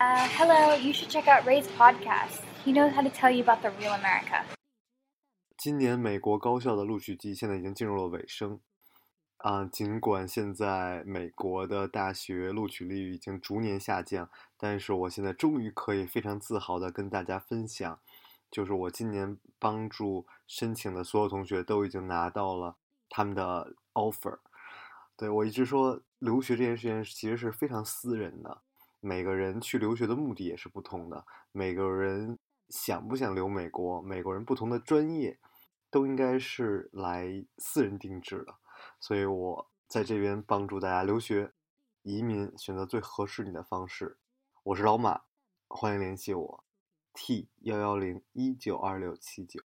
[0.00, 2.40] Uh, hello, you should check out Ray's podcast.
[2.64, 4.42] He knows how to tell you about the real America.
[5.58, 8.60] 今年美国高校的录取季现在已经进入了尾声，
[9.36, 18.00] 啊，尽管现在美国的大学录取率已经逐年下降，但是我现在终于可以非常自豪的跟大家分享，
[18.50, 22.74] 就是我今年帮助申请的所有同学都已经拿到了
[23.10, 24.38] 他们的 offer。
[25.18, 28.62] 对我一直说，留学这件事情其实是非常私人的，
[29.00, 32.38] 每个人去留学的目的也是不同的，每个人
[32.68, 35.38] 想不想留美国，美国人不同的专业。
[35.92, 38.54] 都应该是来私人定制的，
[39.00, 41.52] 所以我在这边帮助大家留学、
[42.02, 44.16] 移民，选择最合适你的方式。
[44.62, 45.22] 我是老马，
[45.66, 46.64] 欢迎联系我
[47.12, 49.69] ，T 幺幺零一九二六七九。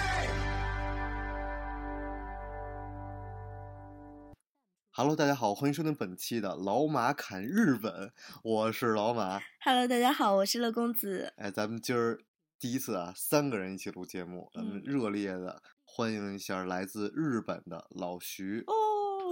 [4.93, 8.11] Hello，大家好，欢迎收听本期的老马侃日本，
[8.43, 9.39] 我是老马。
[9.63, 11.31] Hello，大家好，我是乐公子。
[11.37, 12.19] 哎，咱们今儿
[12.59, 18.65] 第一次啊，三个人一起录节目，咱们热烈的欢迎一下来自日本的老徐。
[18.67, 19.31] 哦，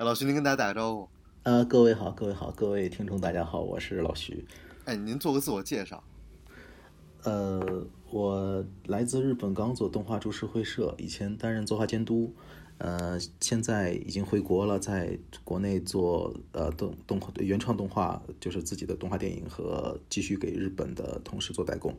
[0.00, 1.08] 老徐，您跟大家打个招呼。
[1.44, 4.44] 呃，各位好，各位好，各位听众大家好，我是老徐。
[4.86, 6.02] 哎，您做个自我介绍。
[7.22, 7.86] 呃，
[8.16, 12.32] 我来自日本刚做动画株式会社，以前担任作画监督。
[12.78, 21.94] 呃，现在已经回国了，在国内做呃动动画原创动画，就是自己的动画电影和继续给日本的同事做代工。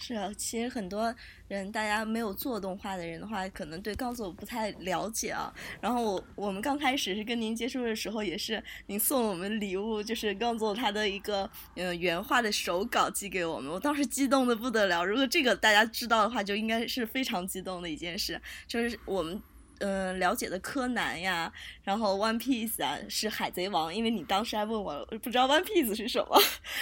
[0.00, 1.12] 是啊，其实很多
[1.48, 5.52] 人大家没有做动画的人的话，可能对刚总不太了解啊。
[5.80, 15.04] 然后我我们刚开始是跟您接触的时候，也是您送我们礼物，就是刚总他的一个嗯原画的手稿寄给我们，我当时激动的不得了。
[15.04, 19.42] 如果这个大家知道的话，就应该是非常激动的一件事，就是我们。
[19.80, 21.52] 嗯，了解的柯南呀，
[21.82, 26.36] 然后 One Piece 啊，是海贼王，因为你当时还问我不知道 One Piece 是什么，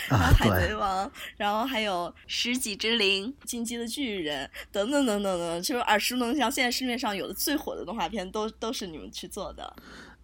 [0.09, 6.51] 然后海贼王，然后还有十几之灵、进击的巨人等等等等等，就是耳熟能详。
[6.51, 9.77] 现在市面上有的最火的动画片都都是你们去做的。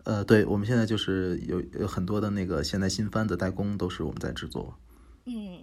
[0.05, 4.75] 呃，对，我们现在就是有有很多的那个现在新番的代工都是我们在制作。
[5.27, 5.59] 嗯，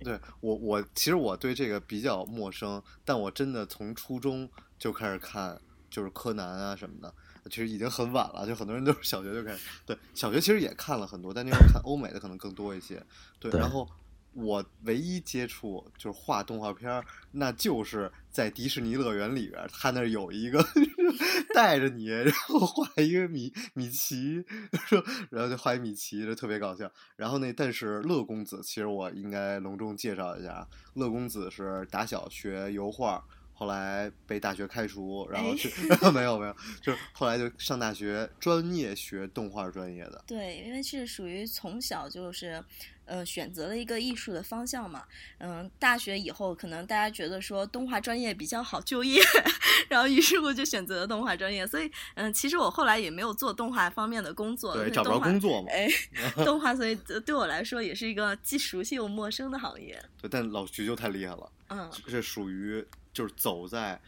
[0.00, 5.60] 对我我其实我对这个比较陌生，但我真的从初中就开始看。
[5.90, 7.12] 就是柯南啊什么的，
[7.50, 9.60] 其实已经很晚了，就很多人都是小学就开始。
[9.86, 13.02] 对，小学其实也看了很多，但那时候看欧美的可能更多一些。
[13.38, 13.88] 对，然后
[14.34, 20.64] 我唯一接触就是画动画片儿，那就是在迪士尼乐园里边，他那儿有一个
[21.54, 24.44] 带着你，然后画一个米米奇，
[24.86, 26.90] 说然后就画一米奇，就特别搞笑。
[27.16, 33.24] 然后那但是乐公子，其实我应该隆重介绍一下，乐公子是打小学油画。
[33.58, 35.68] 后来被大学开除，然后去
[36.14, 40.22] 没有没有，就是后来就上大学，专业学动画专业的。
[40.28, 42.62] 对，因为是属于从小就是，
[43.04, 45.02] 呃，选择了一个艺术的方向嘛。
[45.38, 49.20] 嗯，大学以后可能大家觉得说动画专业比较好就业，
[49.90, 51.66] 然后于是乎就选择了动画专业。
[51.66, 55.68] 所以，嗯，其实我后来也没有做动画方面的工作，对，找不着工作嘛。
[55.72, 55.88] 哎，
[56.46, 56.94] 动画所以
[57.26, 60.00] 对我来说也是一个既熟悉又陌生的行业。
[60.22, 62.86] 对，但老徐就太厉害了，嗯，这属于。
[63.18, 64.00] 就是走在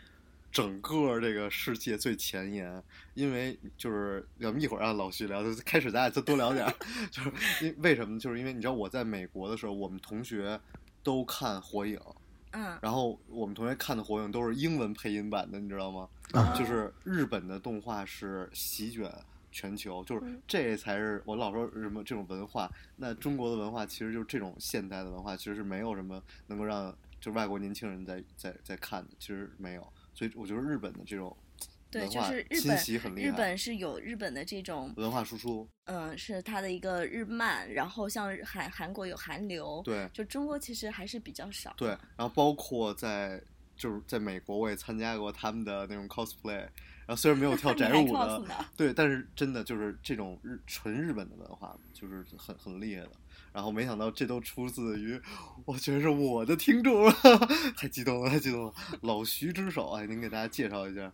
[0.53, 2.81] 整个这个世界最前沿，
[3.15, 6.72] 因为就是咱们一会儿让老徐聊，就开始咱俩再多聊点儿。
[7.10, 8.20] 就是因为什么？
[8.20, 10.60] 就是因为你知道我在美国的时候，我们同学
[11.03, 11.99] 都看火影，
[12.53, 16.09] 嗯，然后我们同学看的火影都是英文配音版的，你知道吗？
[16.56, 19.12] 就是日本的动画是席卷
[19.50, 22.70] 全球，就是这才是我老说什么这种文化。
[22.94, 26.97] 那中国的文化其实就是这种现代的文化，其实是没有什么能够让。
[27.20, 31.36] 就外国年轻人在在在看的，其实没有，所以我觉得日本的这种
[31.91, 43.43] 对，就是日本日本是有日本的这种文化输出，嗯，是它的一个日漫，然后像韩韩国有韩流，对，就中国其实还是比较少，对，然后包括在
[43.76, 46.58] 就是在美国，我也参加过他们的那种 cosplay，
[47.06, 48.44] 然后虽然没有跳 宅舞的，
[48.76, 53.11] 对，但是真的就是这种日纯日本的文化，就是很很厉害的。
[53.52, 55.20] 然后没想到这都出自于，
[55.64, 57.11] 我觉得是我的听众，
[57.76, 58.73] 太激动了，太激动了！
[59.02, 61.12] 老徐之手，哎，您给大家介绍一下。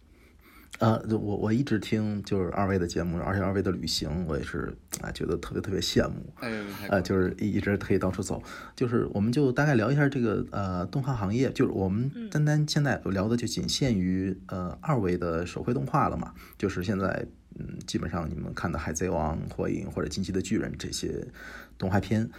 [0.79, 6.31] 呃，我我一直听就是二位的节目，而且二位的旅行，我也是啊，觉得特别特别羡慕。
[6.37, 6.51] 哎，
[6.91, 8.43] 啊，就是一一直可以到处走。
[8.75, 16.35] 就是我们就大概聊一下这个呃动画行业，就是我们单单现在聊的就仅限于呃二维的手绘动画了嘛。
[16.59, 17.27] 就是现在
[17.59, 21.27] 嗯，基本上你们看的《海贼王》《火影》或者《进击的巨人》这些
[21.79, 22.31] 动画片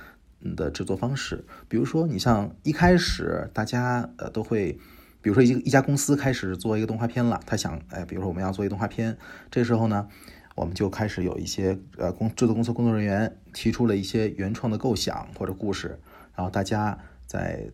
[0.55, 4.79] 的制作方式，比如说你像一开始大家呃都会。
[5.19, 9.17] 比如说，一一家公司开始做一个动画片了，他想，哎，比如说我们要做一个动画片，
[9.51, 10.07] 这时候呢，
[10.55, 15.99] 我们就开始有一些呃公制作公司工作人员提出了一些原创的构想或者故事，
[16.33, 17.69] 然后大家在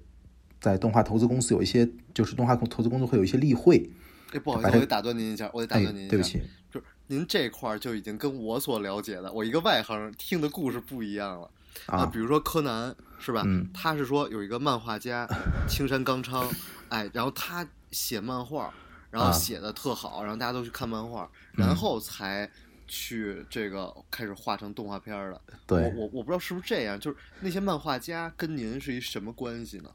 [0.59, 3.91] 在动画投资公司有一些就是动画投资公司会有一些例会。
[4.31, 6.41] 哎，不好意思，我得打断您一下，我得打断您一下，对不起，
[6.71, 11.49] 就是您这块儿就已经跟我所了解的，我一个外行听的故事不一样了。
[11.87, 13.41] 啊，比如说柯南是吧？
[13.45, 15.27] 嗯，他是说有一个漫画家
[15.67, 16.47] 青山刚昌，
[16.89, 18.71] 哎，然后他写漫画，
[19.09, 22.49] 然后写的特好，然后大家都去看漫画，然后才
[22.87, 25.41] 去这个开始画成动画片的。
[25.65, 29.89] 对，我我我不知道是不是这样，就是那些漫画家跟您是一什么关系呢？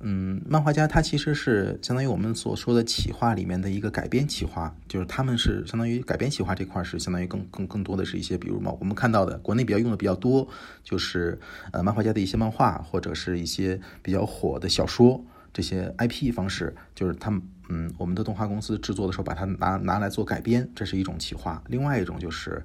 [0.00, 10.46] 嗯，漫画家他其实是相当于我们所说的企划里面的一个改编企划，就是他们是相当于改编企划这块是相当于更更更多的是一些，比如嘛，我们看到的国内比较用的比较多，
[10.84, 11.40] 就是
[11.72, 17.40] 呃漫画家的一些漫画或者是一些比较火的小说这些 IP 方式，就是他们
[17.70, 21.62] 嗯我们的动画公司制作的时候把它拿拿来做改编，这是一种企划。
[21.68, 22.62] 另外一种就是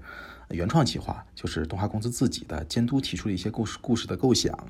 [0.49, 4.67] 原创企划，就是动画公司自己的监督提出的一些故事故事的构想。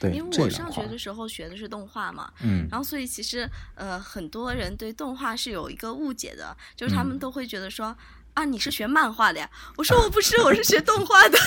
[0.00, 7.96] 对，因为我上学的时候学的是动画嘛，嗯，然后所以其实呃很多人对动画是有一个误解的，就是他们都会觉得说
[8.34, 11.38] 啊你是学漫画的呀，我说我不是，我是学动画的。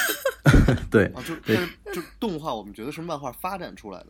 [0.90, 4.08] 对，啊就但是就动画我们觉得是漫画发展出来的。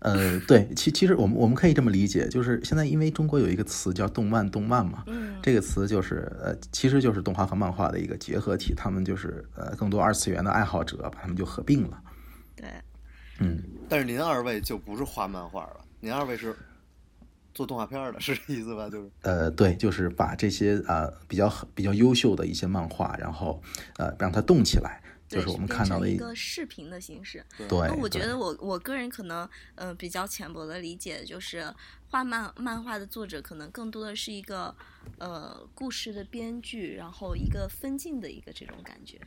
[0.00, 12.02] 呃，对，其其实我们我们可以这么理解，就是现在因为中国有一个词叫动漫，动漫嘛，嗯，这个词就是呃其实就是动画和漫画的一个结合体，他们就是呃更多二次元的爱好者把他们就合并了。
[12.56, 12.66] 对。
[13.42, 16.54] 嗯，但是您二位就不是画漫画了，您二位是
[17.54, 18.88] 做动画片的，是这意思吧？
[18.88, 23.62] 就是呃，对，就是把这些呃比较比较优秀的一些漫画，然后
[23.96, 27.42] 呃让它动起来，就是我们看到的一个视频的形式。
[27.66, 31.64] 对，那我觉得我我个人可能呃比较浅薄的理解，就是
[32.08, 34.74] 画漫漫画的作者可能更多的是一个
[35.18, 39.18] 呃故事的编剧，然后一个分镜的一个这种感觉。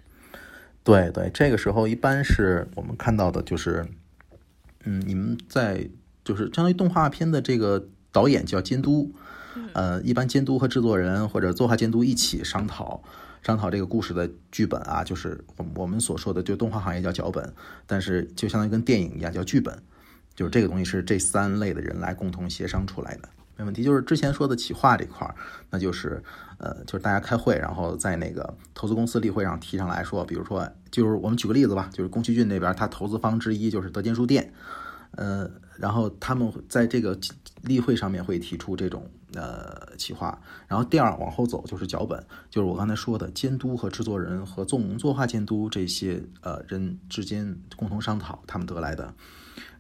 [0.83, 3.83] 对对，这个时候一般是我们看到的就是。
[4.83, 5.89] 嗯，你们在
[6.23, 9.13] 就是相当于动画片的这个导演叫监督，
[9.73, 13.03] 呃，一般监督和制作人或者作画监督一起商讨
[13.41, 17.53] 商讨这个故事的剧本啊，就是我我们所说的就动画行业叫脚本，
[17.85, 19.77] 但是就相当于跟电影一样叫剧本，
[20.33, 23.83] 就是这个东西是这三类的人来共同协商出来的，没问题。
[23.83, 25.35] 就是之前说的企划这块儿，
[25.69, 26.23] 那就是
[26.57, 30.67] 呃，就是大家开会，然后在那个投资公司例会上提上来说，比如说。
[30.93, 34.53] 就是我们举个例子吧，就是宫崎骏那边，他投资方之一就是德间书店，
[35.13, 37.17] 呃，然后他们在这个
[37.63, 49.11] 例会上面会提出这种呃企划，然后第二往后走就是脚本，就是我刚才说的监督和制作人和纵作画监督这些呃人之间共同商讨他们得来的，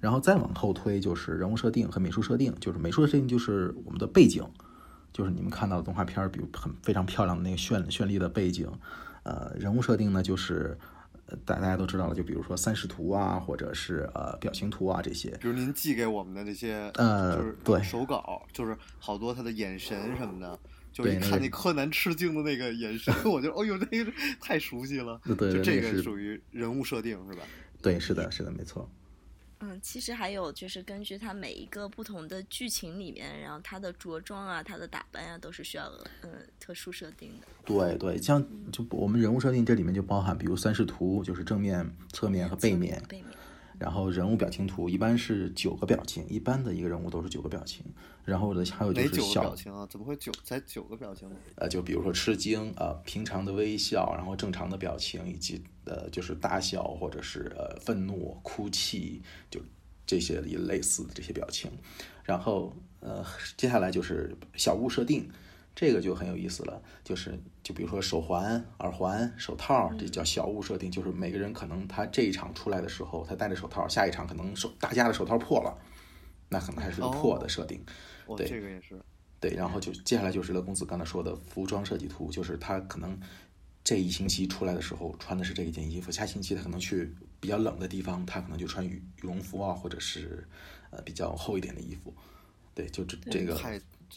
[0.03, 4.43] 然后再往后推就是人物设定和美术设定，就是美术设定就是我们的背景，
[5.13, 8.69] 就是你们看到的动画片，比如很非常漂亮的那个绚绚丽的背景，
[9.23, 10.77] 呃，人物设定呢就是。
[11.45, 15.31] 大大家都知道了，就比如说三视图啊，或者是呃表情图啊这些。
[15.41, 20.59] 比如您寄给我们的这些，呃，就是对手稿，就是好多他的眼神什么的，
[20.91, 25.19] 就一看那柯南吃惊的那个眼神， 我就哦呦，这个太熟悉了。
[25.23, 27.43] 对，就这个属于人物设定是吧？
[27.81, 28.87] 对，是的，是的，没错。
[29.65, 35.89] 嗯，其实还有就是根据它每一个不同的剧情里面，然后它的着装啊、它的打扮啊，都是需要
[36.21, 36.29] 嗯
[36.59, 37.47] 特殊设定的。
[37.63, 43.01] 对对，像就我们人物设定这里面就包含，比如三视图，就是正面、侧面和背面。
[43.07, 43.29] 背面。
[43.83, 47.83] 然后人物表情图一般是九个表情，一般的一个人物都是九个表情。
[48.23, 49.85] 然后的还有就是小表情啊？
[49.89, 51.35] 怎么会九才九个表情呢？
[51.55, 59.21] 呃，就比如说吃惊啊，平常的微笑，然后正常的表情，以及呃就是大笑或者是呃愤怒、哭泣，
[59.51, 59.59] 就
[60.05, 61.69] 这些也类似的这些表情。
[62.23, 63.25] 然后呃
[63.57, 65.29] 接下来就是小物设定。
[65.75, 70.91] 这个就很有意思了，就是就比如说手环、耳环、手套，这叫小物设定。
[70.91, 75.75] 就是每个人可能他这一场出来的时候，他戴着手套，下一场可能手大家的手套破了，
[76.49, 77.83] 那可能还是个破的设定。
[78.37, 79.01] 对，这个也是。
[79.39, 83.19] 对，然后就接下来就是乐公子刚才说的服装设计图，就是他可能
[83.83, 90.47] 这一星期出来的时候穿的是这一件衣服，下星期他可能去比较冷的地方，他可能就穿羽羽绒服啊，或者是
[90.91, 92.13] 呃比较厚一点的衣服。
[92.75, 93.59] 对，就这这个。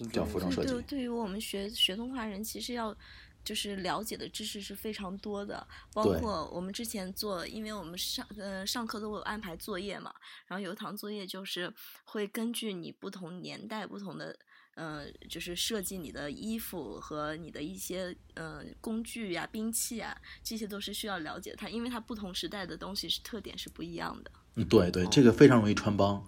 [0.05, 0.83] 叫服装设计对，。
[0.83, 2.97] 对于我们学学动画人，其实要
[3.45, 10.13] 就是了解的知识是非常多的，包括我们之前做，因为我们上呃上课都有安排作业嘛，
[10.47, 11.73] 然后有一堂作业就是
[12.05, 14.37] 会根据你不同年代、不同的。
[14.77, 24.31] 呃，就是设计你的衣服和你的一些呃工具呀、兵器啊，这些都是需要了解它，因为它不同时代的东西是特点是不一样的。
[24.57, 26.23] 嗯，对对，这个非常容易穿帮。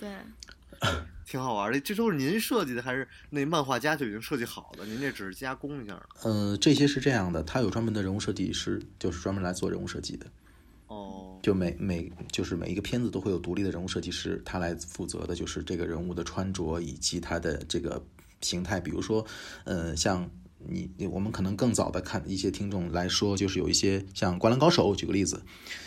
[0.00, 0.16] 对，
[1.24, 1.80] 挺好玩的。
[1.80, 4.84] 这都是您设计的，还是那漫画家就已经设计好的？
[4.84, 6.50] 您这只是加工一下嗯。
[6.50, 10.26] 呃，这些是这样的，他有专门的人物设计师，就是专门来做人物设计的。
[10.88, 18.04] 哦，就每每就是每一个片子都会有独立的人物设计师，他来负责的就是这个人物的穿着以及他的这个
[18.42, 18.78] 形态。
[18.78, 19.24] 比如说，
[19.64, 20.28] 呃，像
[20.68, 25.42] 你你我们可能更早的看一些听众来说，就是有一些像《灌篮高手》，举个例子，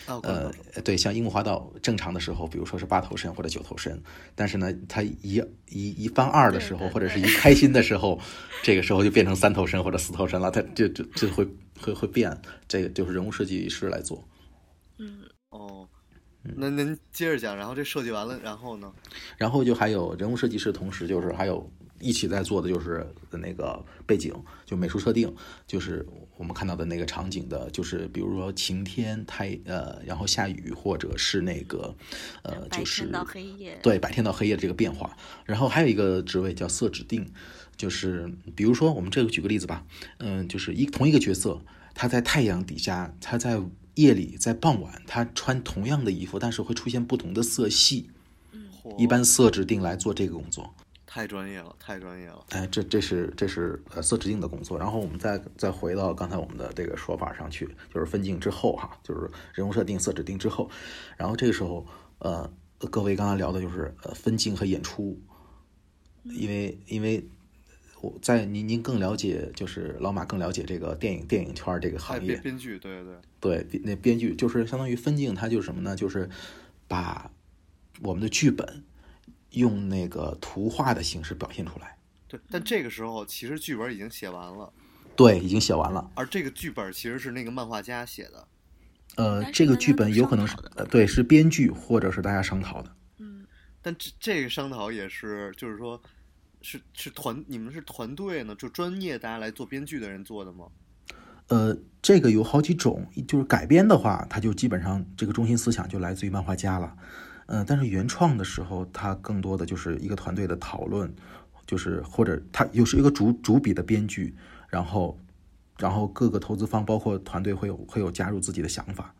[0.05, 0.51] 啊，呃，
[0.83, 4.01] 对，像樱木花道正常的时候，比如说是八头身或者九头身，
[4.35, 8.19] 但是呢，他一一一翻二的时候，或者是一开心的时候，
[8.63, 11.47] 这个时候就变成三头身或者四头身了，他就就就会
[11.79, 12.35] 会会变，
[12.67, 14.27] 这个就是人物设计师来做。
[14.97, 15.87] 嗯，哦，
[16.43, 18.91] 嗯那您接着讲，然后这设计完了，然后呢？
[19.37, 24.33] 然后就还有人物设计师，同时就是还有一起在做的就是那个背景，
[24.65, 25.33] 就美术设定，
[25.65, 26.05] 就是
[26.37, 31.95] 我们看到的那个场景的，就是比如说晴天、太呃，然后下雨，或者是那个
[32.43, 35.15] 呃，就是天到黑夜，对白天到黑夜的这个变化。
[35.45, 37.25] 然后还有一个职位叫色指定，
[37.77, 39.85] 就是比如说我们这个举个例子吧，
[40.17, 41.61] 嗯，就是一同一个角色，
[41.93, 43.61] 他在太阳底下，他在
[43.95, 48.09] 夜里，在傍晚，他穿同样的衣服，但是会出现不同的色系。
[48.83, 50.75] 嚯一般色指定来做这个工作。
[51.15, 52.45] 太专业了，太专业了。
[52.49, 60.69] 哎，这这是这是呃色指定的工作，然后我们再再回到刚才我们的这个说法上去，就是分镜之后哈，就是人物设定、色指定之后，
[61.15, 61.87] 然后这个时候
[62.19, 62.51] 呃
[62.91, 65.17] 各位刚才聊的就是呃分镜和演出，
[66.25, 67.25] 因为因为
[68.01, 73.01] 我在您您更了解，就是老马更了解这个电影电影圈这个行业编，编剧，对
[73.39, 75.95] 对对，那编剧就是相当于分镜，它就是什么呢？
[75.95, 76.29] 就是
[76.89, 77.31] 把
[78.01, 78.83] 我们的剧本
[79.55, 81.97] 用那个图画的形式表现出来。
[82.27, 82.39] 对。
[82.49, 84.71] 但这个时候，其实剧本已经写完了，
[85.15, 86.11] 对，已经写完了。
[86.15, 88.47] 而这个剧本其实是那个漫画家写的。
[89.17, 92.95] 呃这个剧本有可能是呃，对，是编剧或者是大家商讨的。
[93.19, 93.45] 嗯，
[93.81, 96.01] 但这这个商讨也是，就是说，
[96.61, 100.65] 是是团，你们是团队呢，就专业大家来做编剧的人做的吗？
[101.47, 106.93] 呃，这个有好几种，就是改编的话，它就基本上这个中心思想就来自于漫画家了。
[107.47, 111.13] 呃，但是原创的时候，它更多的就是一个团队的讨论，
[111.65, 114.35] 就是或者它有是一个主主笔的编剧，
[114.69, 115.19] 然后
[115.77, 119.13] 然后各个投资方包括团队会有会有加入自己的想法。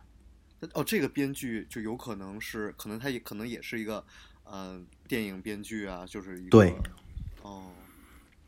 [0.73, 4.03] 哦，这个编剧就有可能是，可能他也可能也是一个，
[4.43, 6.49] 呃，电影编剧啊，就是一个。
[6.49, 6.73] 对。
[7.43, 7.71] 哦，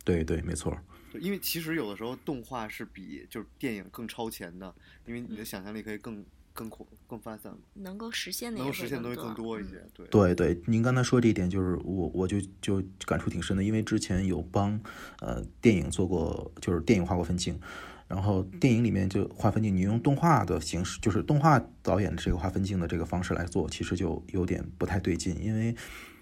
[0.03, 0.75] 对对，没错。
[1.19, 4.73] 因为其实有的时候动画是比就是电影更超前的，
[5.05, 6.25] 因为你的想象力可以更
[6.57, 9.87] 更扩更发散，能够实现的能够实现的东西更更多一嗯些。
[9.93, 10.07] 对。
[10.07, 14.79] 对对，您刚才说这一点，就是我我就就感触挺深的，因为之前有帮
[15.19, 17.59] 呃电影做过，就是电影画过分镜，
[18.07, 25.75] 然后电影里面就画分镜，你用动画的形式，就是动画导演的这个画分镜的这个方式来做，其实就有点不太对劲，因为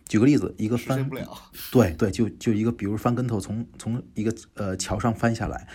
[0.07, 1.25] 举个例子，一个翻不了。
[1.71, 5.67] 对对，就就一个，比如翻跟头从从一个呃桥上翻下来，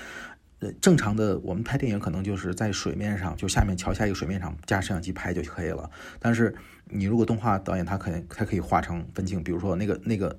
[0.61, 5.91] 呃，正常的我们拍电影可能就是在水面上，就下面桥下一个水面上加摄像机拍就可以了。
[6.19, 10.39] 但是你如果动画导演，他可能他可以画成分镜，比如说那个那个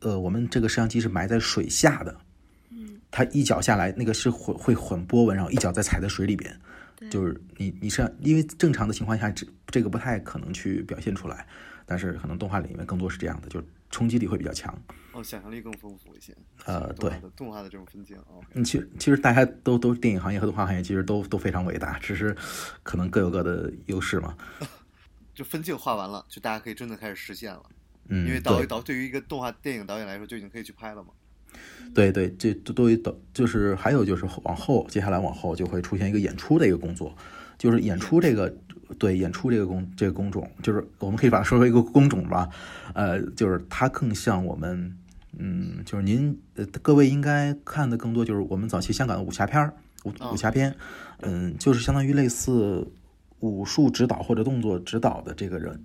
[0.00, 2.14] 呃，我们这个摄像机是埋在水下的，
[2.70, 6.54] 嗯，他一脚下来，那个是混会混波纹，然后一脚再踩在水里边，
[7.10, 11.46] 就是你你是因为正常的情况下，这这个不太可能去表现出来，
[11.86, 14.76] 但是可能动画里面更多是这样的，就是冲击力会比较强。
[15.12, 16.34] 哦，想象力更丰富一些。
[16.64, 22.34] 呃对动画的这种分镜啊，嗯，其实其实大家都都电影行业和动画行业其实都都非常伟大，只是
[22.82, 24.36] 可能各有各的优势嘛。
[25.34, 27.62] 就分镜画完了，就大家可以真的开始实现了。
[28.08, 31.10] 嗯，因为导对导对于一个动画电影导演来说，就已经可以去拍了嘛。
[31.94, 37.14] 对对，这都都导就是还有就是往后接下来往后就会出现一个演出的一个工作，
[37.58, 38.54] 就是演出这个
[38.98, 42.48] 对演出这个工这个工种，就是我们可以把它说为一个工种吧，
[42.94, 44.96] 呃，就是它更像我们
[45.38, 50.74] 嗯，就是您呃各位应该看的更多就是我们早期香港的武侠片儿武哦武侠片，
[51.20, 52.86] 嗯，就是相当于类似
[53.40, 55.84] 武术指导或者动作指导的这个人，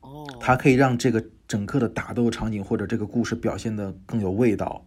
[0.00, 4.84] 哦，他可以让这个整个的打斗场景或者这个故事表现的更有味道。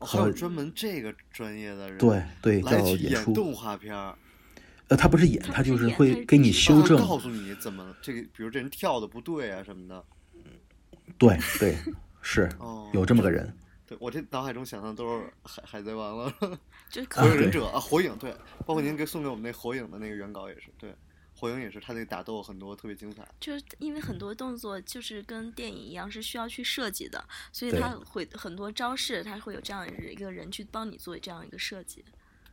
[0.00, 3.32] 哦还有专门这个专业的人对对，叫演出。
[3.32, 4.14] 动画片儿，
[4.88, 6.98] 呃，他不是演，他就是会给你修正。
[6.98, 10.04] 告诉你怎么这个，比如这人跳的不对啊什么的。
[11.18, 11.76] 对对，
[12.20, 13.56] 是 哦，有这么个人。
[13.86, 16.34] 对我这脑海中想象都是海海贼王了，
[16.88, 18.34] 就火影忍者啊，火影对，
[18.66, 20.94] 包括您给送给我们那火影的那个原稿也是，对，
[21.34, 23.22] 火影也是，他那个打斗很多特别精彩。
[23.38, 27.22] 就是因为很多动作就是跟电影一样是需要去设计的，
[27.52, 32.02] 所以他会很多招式，他会有这样一个人去帮你做这样一个设计。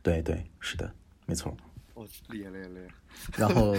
[0.02, 1.56] 对对，是的，没错。
[1.94, 2.88] 哦，厉害厉害厉害！
[3.36, 3.74] 然后，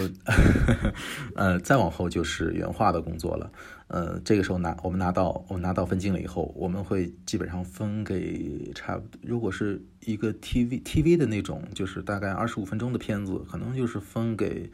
[1.34, 3.50] 呃，再往后就是原画的工作了。
[3.88, 14.70] 呃，这个时候拿我们拿到我们拿到分镜了以后，我们会基本上分给差不多，如果是一个 TV TV 的那种，就是大概二十五分钟的片子，可能就是分给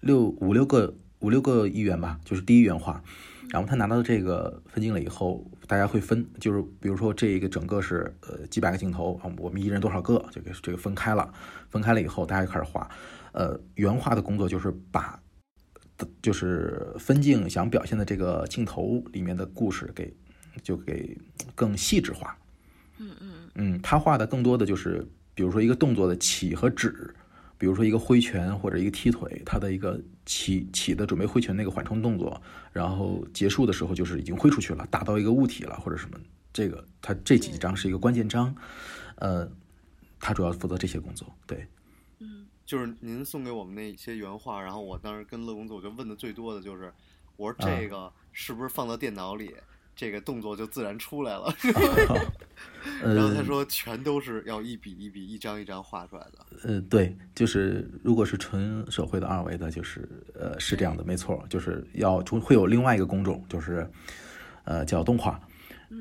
[0.00, 3.02] 六五六个五六个议员吧，就是第一元画。
[3.50, 11.32] 然后他拿到这个分镜了以后，大家会分，就是比如说这一个整个是呃几百个镜头啊，我们一人多少个，这个这个分开了，
[11.68, 12.88] 分开了以后，大家就开始画。
[13.32, 15.20] 呃，原画的工作就是把，
[16.22, 20.14] 就是分镜想表现的这个镜头里面的故事给，
[20.62, 21.18] 就给
[21.56, 22.38] 更细致化。
[22.98, 27.12] 嗯嗯嗯，他画的更多的就是，比如说一个动作的起和止，
[27.60, 32.40] 比如说一个挥拳或者一个踢腿，他的一个起起的准备挥拳那个缓冲动作，
[32.72, 36.18] 然后结束的时候就是已经挥出去了，打到一个物体了或者什么，
[36.54, 38.54] 这个他这几章是一个关键章，
[39.16, 39.46] 呃，
[40.18, 41.66] 他主要负责这些工作，对。
[42.20, 42.46] 嗯。
[42.64, 46.90] 就是您送给我们那些原画，然后我当时跟乐公子，我就问的最多的就是，
[47.36, 47.76] 我说啊。
[47.76, 49.52] 这个是不是放到电脑里，
[50.00, 51.54] 这个动作就自然出来了？
[53.02, 56.46] 呃， 然后他说全都是要一笔一笔、一张一张画出来的。
[56.62, 63.86] 呃，对，就是如果是纯手绘的二维的，就是呃是这样的，没错，就是要中会有另外一个工种，就是
[64.64, 65.38] 呃叫动画，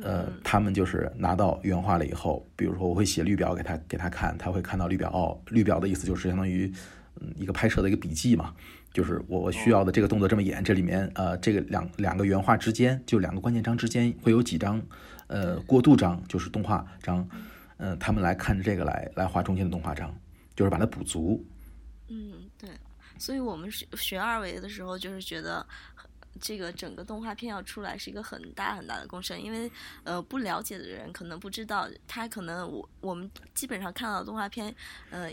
[0.01, 6.71] 呃，他们就是拿到原画了以后，比如说我会写绿表给他给他看，他会看到绿表哦，绿表的意思就是相当于
[7.19, 8.55] 嗯一个拍摄的一个笔记嘛，
[8.91, 14.81] 就是我我需要的这个动作这么演，这里面呃这个两两个原画之间就两个关键章之间会有几张
[15.27, 17.27] 呃过渡章，就是动画章，
[17.77, 20.13] 嗯、他们来看着这个来来画中间的动画章，
[20.55, 21.45] 就是把它补足。
[22.07, 22.69] 嗯，对，
[23.17, 25.63] 所以我们学学二维的时候，就是觉得
[26.41, 29.71] 这个整个动画片要出来是一个很大很大的工程，因为
[30.03, 34.73] 呃不了解的人可能不知道，他可能我我们基本上看到的动画片，
[35.11, 35.31] 呃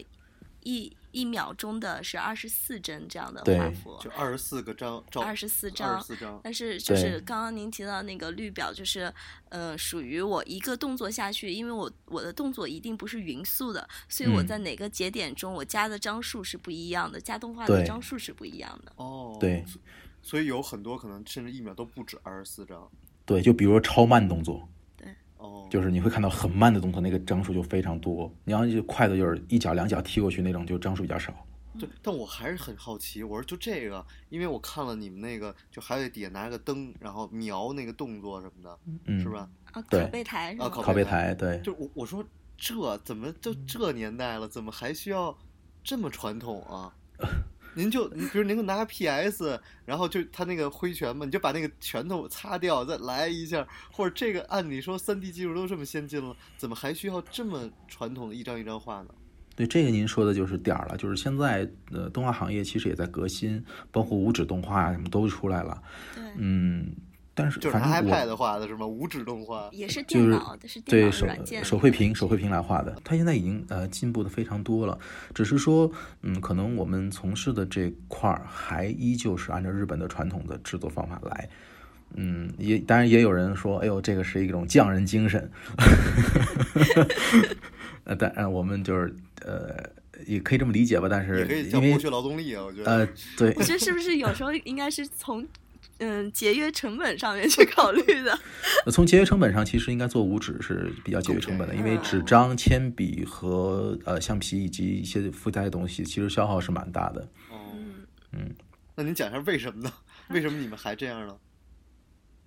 [0.66, 6.06] 一一秒钟的是二十四帧这样的画幅，就二十四个章，照二十四二张十。
[6.08, 6.40] 四张。
[6.42, 9.12] 但是就是刚刚您提到那个绿表，就是
[9.48, 18.92] 呃属于我一个动作下去，因为我我的动作一定不是匀速的，所以我嗯在哪个节点中我加的张数是不一样的，加动画的张数是不一样的。
[18.96, 19.64] 哦，对，
[20.20, 22.90] 所以有很多可能甚至一秒都不止二十四张。
[23.24, 24.68] 对，就比如说超慢动作，
[25.46, 28.32] 哦，就是你会看到很慢的动作，那个张数就非常多。
[28.44, 31.32] 你要就快的，就是一脚两脚踢过去那种，就张数比较少。
[31.78, 39.28] 对，但我还是很好奇，我说就这个，因为我看了你们那个，就还在底下拿个灯，然后瞄那个动作什么的，嗯，是？
[39.28, 39.48] 吧？
[39.72, 40.64] 啊，对拷贝台是吧？
[40.64, 42.24] 啊拷拷贝台，对，就我我说
[42.56, 45.36] 这怎么就这年代了，怎么还需要
[45.84, 46.94] 这么传统啊？
[47.76, 59.08] 您就你比如您就拿个 PS，然后就他那个挥拳嘛，你就把那个拳头擦掉，再来一下，或者这个按理说三 D 技术都这么先进了，怎么还需要这么传统的一张一张画呢？
[59.54, 65.82] 对，这个您说的就是点儿了，就是现在呃，动画行业其实也在革新，包括五指动画啊什么都出来了。
[66.14, 66.90] 对，嗯，
[67.36, 68.86] 但是就是拿反正我 iPad 画的是吗？
[68.86, 69.68] 无指动画？
[69.70, 74.98] 也是就是电脑的，是电脑的对手软件手绘屏手绘屏来画的，它现在已经呃进步的非常多了，
[75.34, 75.88] 只是说
[76.22, 81.48] 嗯，可能我们从事的这块儿还依旧是按照日本的传统的制作方法来。
[82.14, 85.50] 嗯，也当然也有人说，哎呦，这个是一种匠人精神。
[88.04, 89.12] 呃，但呃，我们就是
[89.44, 89.76] 呃，
[90.24, 91.08] 也可以这么理解吧。
[91.10, 92.90] 但也是可以叫因为剥削劳动力啊，我觉得。
[92.90, 95.46] 呃，对，我觉得是不是有时候应该是从
[95.98, 98.38] 嗯节约成本上面去考虑的？
[98.92, 107.22] 从节约成本上，其实应该做无纸是比较节约成本的，因为纸张、铅笔和呃橡皮以及一些附带的东西，其实消耗是蛮大的。
[107.50, 107.72] 哦，
[108.32, 108.54] 嗯，
[108.94, 109.92] 那您讲一下为什么呢？
[110.28, 111.36] 为什么你们还这样呢？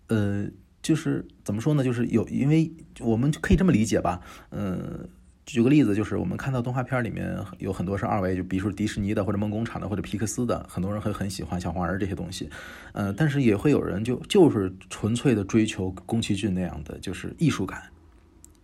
[0.07, 0.47] 呃，
[0.81, 1.83] 就是怎么说呢？
[1.83, 4.21] 就是有，因为我们可以这么理解吧。
[4.51, 5.09] 嗯、
[5.51, 12.47] 举个例子，就是我们看到动画片里面有很多是二维，就比如说迪士尼的或者梦工厂的或者皮克斯的，很多人会很喜欢小黄人这些东西。
[12.93, 17.81] 呃，但是也会有人就就是纯粹的追求宫崎骏那样的就是艺术感、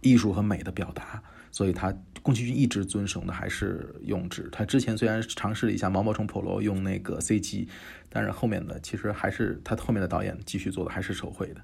[0.01, 1.21] 艺术和美的表达，
[1.51, 4.47] 所以他宫崎骏一直遵守的还是用纸。
[4.51, 7.67] 他之前虽然尝试了一下毛毛虫普罗用那个 CG，
[8.09, 11.61] 但是后面的其实还是他后面的导演继续做的还是手绘的。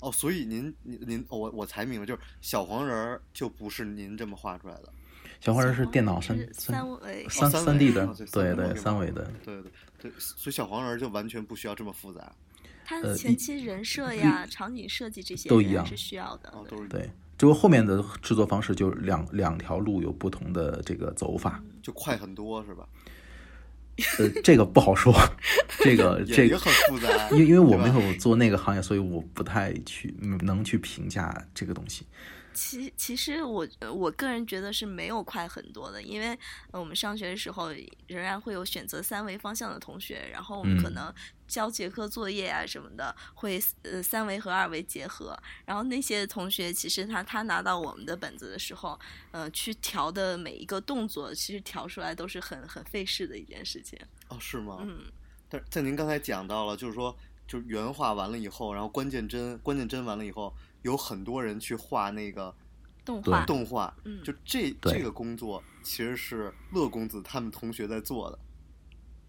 [0.00, 4.92] 哦，所以您您您，哦我我才明白，就是小黄人儿就不是您这么画出来的。
[5.40, 9.30] 小黄人是电脑三三维，三哦三三 D 的哦对，对对，三维的。
[9.42, 12.30] 对对对，所以小黄人儿就完全不需要这么复杂。
[12.84, 16.50] 它呃一前期人设呀、场景设计这些都一样是需要的。
[16.50, 17.02] 哦，都是对，
[17.38, 22.86] 只不过后面的制作方式就两两条路有不同的这个走法，就快很多是吧？
[24.18, 25.14] 呃，这个不好说，
[25.78, 32.06] 这个 这个很复杂，因为因为我没有做那个行业，所以我不太去嗯能去评价这个东西。
[32.52, 36.36] 其其实我呃我个人觉得是没有快很多的，因为
[36.72, 37.70] 呃我们上学的时候
[38.08, 41.14] 仍然会有选择三维方向的同学，然后我们可嗯能
[41.50, 45.36] 交节课作业啊什么的会呃三维和二维结合，
[45.66, 48.98] 然后那些同学其实他他拿到我们的本子的时候，
[49.32, 53.98] 呃去调的每一个动作，其实调出来都是很很费事的一件事情。
[54.28, 54.78] 哦，是吗？
[54.80, 55.02] 嗯，
[55.48, 57.14] 但在您刚才讲到了，就是说，
[57.48, 62.54] 就是原画完了以后，然后关键帧关键帧完了以后，有很多人去画那个
[63.04, 68.38] 动画，动画，嗯就这这个工作其实是乐公子他们同学在做的。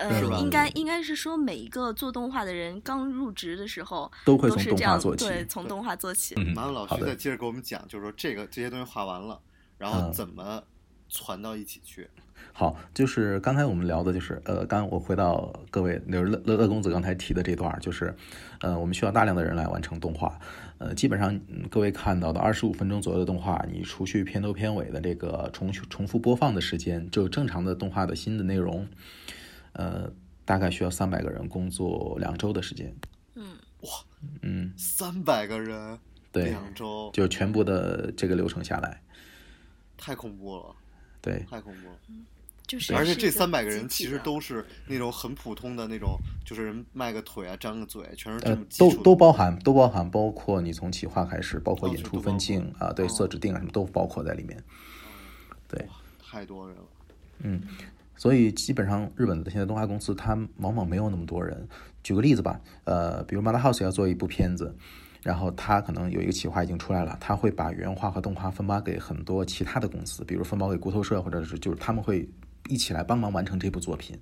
[0.10, 6.36] 呃，应该应该是说每一个做动画的人刚入职的时候都会从动画做起对，从动画做起。
[6.38, 9.40] 嗯，马文老，师再接着给我们讲，就是说这个这些东西画完了，
[9.78, 10.64] 然后嗯怎么
[11.08, 12.10] 传到一起去？
[12.54, 18.14] 好，就是刚才我们聊的，就是呃，刚我回到各位，就是乐乐乐公子刚才提的这段，就是
[18.60, 20.38] 呃，我们需要大量的人来完成动画，
[20.80, 28.86] 呃，基本上、嗯各位看到的二十五分钟左右的动画，你除去片头片尾的这个重重复播放的时间，就正常的动画的新的内容，
[29.74, 30.12] 呃，
[30.46, 32.94] 大概需要三百个人工作两周的时间，
[33.36, 33.90] 嗯，哇
[34.42, 35.98] 嗯，三百个人，
[36.32, 39.02] 对，两周，就全部的这个流程下来，
[39.98, 40.76] 太恐怖了，
[41.22, 41.96] 对，太恐怖了。
[42.68, 48.40] 就是而且这三百个人其实都是那种很普通的那种，就是人迈个腿啊、张个嘴，全是
[48.78, 54.58] 都都包含，都包含，包括你从企划开始，包括演出分镜啊，对，哦色指定啊什么都包括在里面。
[55.68, 55.86] 对，
[56.24, 56.84] 太多人了。
[57.40, 57.62] 嗯，
[58.22, 61.68] 所以基本上日本的现在动画公司，它往往没有那么多人。
[62.04, 64.76] 举个例子吧，呃，比如 Madhouse 要做一部片子，
[65.24, 72.30] 然后他可能有一个企划已经出来了，他会把原画和动画分发给很多其他的公司，比如分包给骨头社，或者是就是他们会
[72.70, 74.16] 一起来帮忙完成这部作品。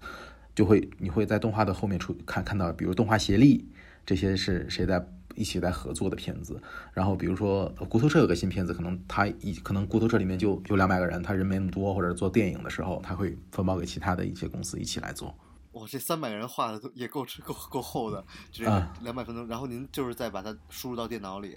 [0.55, 3.67] 就会你会在动画的后面出看看到，比如动画协力
[4.05, 5.05] 这些是谁在
[5.39, 6.62] 一起在合作的片子。
[6.93, 15.34] 然后比如说呃骨头社有个新片子，可能他一可能骨头社里面就有两百个人，他人没那么多，或者做电影的时候，他会分包给其他的一些公司一起来做。
[15.71, 19.47] 哇，这三百个人画的都也够吃够够厚的，这啊两百分钟。
[19.47, 21.56] 然后您就是再把它输入到电脑里，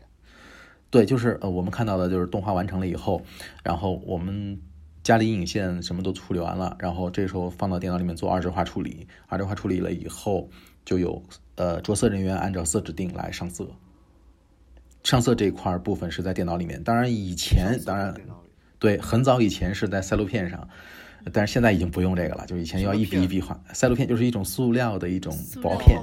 [0.90, 3.23] 对，就是呃，我们看到的就是动画完成了以后，
[3.64, 4.61] 然后我们
[5.03, 10.51] 家里影线什么都处理完了，然后这时候放到电脑里面做二质化处理，二质化处理了以后，
[10.85, 11.23] 就有
[11.57, 13.66] 呃着色人员按照色指定来上色。
[15.05, 18.14] 上色这一块部分是在电脑里面，当然以前当然。
[18.79, 20.68] 对，很早以前是在赛璐片上，
[21.33, 23.57] 但是现在已经不用这个了，就以前要一笔一笔画。
[23.73, 25.97] 赛璐片就是一种塑料的一种薄片。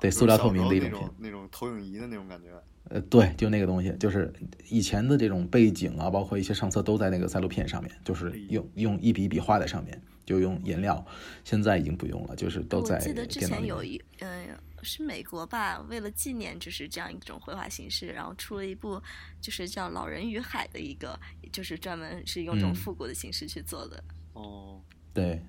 [0.00, 1.48] 对，塑料透明的一种片那种。
[1.52, 2.48] 投影仪的那种感觉。
[2.88, 4.32] 呃，对，就那个东西，就是
[4.68, 11.04] 以前的这种背景啊，包括一些上色都在那个赛璐片上面，就是哎用用一笔一笔画在上面，就用颜料。
[11.44, 13.40] 现在已经不用了，就是都在我记得之。
[13.40, 14.46] 前有一，呃，
[14.82, 19.00] 是美国吧，为了纪念就是这样一种绘画形式，然后出了一部
[19.40, 21.18] 就是叫《老人与海》的一个，
[21.52, 24.02] 就是专门是用这种嗯复古的形式去做的。
[24.34, 24.80] 哦，
[25.12, 25.40] 对，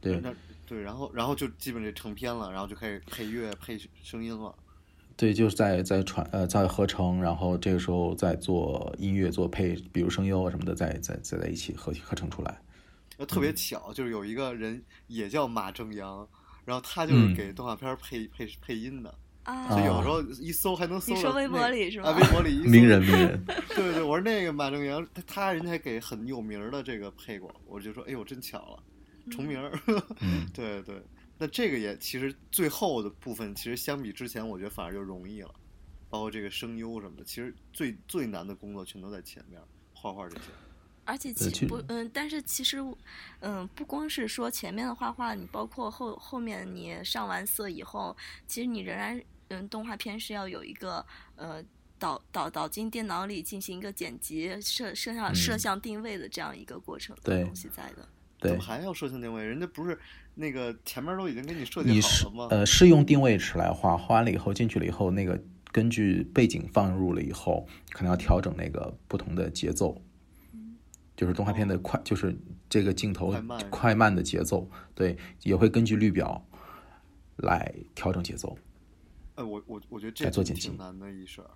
[0.00, 0.34] 对，那
[0.66, 4.54] 对，然后然后就基本就成片了，然后就开始配乐、配声音了。
[5.16, 12.60] 对，就是在在传呃在合成，然后这个时候再做音乐做配，比如声优啊什么的，再再再在一起合合成出来。
[13.18, 16.28] 呃，特别巧，就是有一个人也叫马正阳，
[16.64, 17.34] 然后他就是嗯。
[17.34, 19.68] 给动画片儿配配配音的，啊。
[19.70, 28.82] 所以有时候一搜还能搜到你说微博里是吗啊，微博里一搜名人名人， 对对，我说那个马正阳，他他人家还给很有名的这个配过，我就说，哎呦，真巧了，
[29.30, 29.72] 重名儿。
[30.20, 31.02] 嗯，对对，
[31.38, 35.54] 那这个也其实最后的部分，其实相比之前，我觉得反而就容易了，
[36.10, 39.60] 包括这个声优什么的，其实最最难的工作全都在前面，
[39.94, 40.42] 画画这些。
[41.06, 42.76] 而且呃其其不嗯，但是其实
[43.40, 48.14] 嗯，不光是说前面的画画，你包括后后面你上完色以后，
[48.46, 51.04] 其实你仍然嗯，动画片是要有一个
[51.36, 51.64] 呃
[51.98, 58.06] 导导导进电脑里进行一个剪辑、摄摄像摄嗯像定位的这样一个过程东西在的。
[58.38, 59.42] 对怎么，还要摄像定位？
[59.42, 59.98] 人家不是
[60.34, 62.48] 那个前面都已经给你设计好了吗？
[62.50, 65.40] 呃是用定位尺来画，画完了以后进去了以后，那个
[65.72, 69.98] 根据背景放入了以后，可能要调整那个不同的节奏，
[71.16, 72.36] 就是动画片的快，就是
[72.68, 73.34] 这个镜头
[73.70, 76.46] 快慢的节奏，对，也会根据绿表
[77.36, 78.56] 来调整节奏。
[79.36, 81.50] 哎，我我我觉得这在做剪辑挺难的一事儿，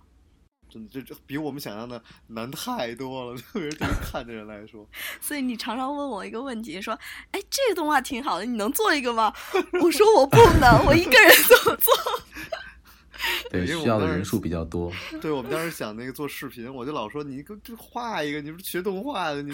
[0.69, 4.87] 真的这这比我们想象的难太多了， 特别是对于看的人来说。
[5.19, 6.93] 所以你常常问我一个问题，说
[7.31, 9.33] ：“哎，这个动画挺好的，你能做一个吗？”
[9.81, 11.93] 我说：“我不能，我一个人怎么做
[13.49, 14.91] 对，需要的人数比较多。
[15.21, 19.51] 对我们当时想那个做视频，我就老说你给这画一个，你不是学动画的，你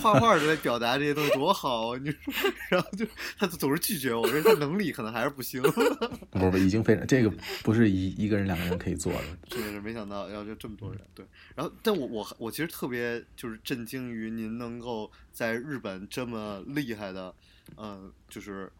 [0.00, 2.00] 画画就来表达这些东西多好啊！
[2.02, 3.06] 你说，然后就
[3.38, 5.62] 他总是拒绝我，我说他能力可能还是不行。
[6.30, 7.30] 不不，已经非常这个
[7.62, 9.20] 不是一一个人两个人可以做的。
[9.48, 11.24] 真的是没想到要就这么多人，对。
[11.54, 17.34] 然后，但我我我其实特别就是震惊于您能够在日本这么厉害的，
[17.76, 18.70] 呃，就是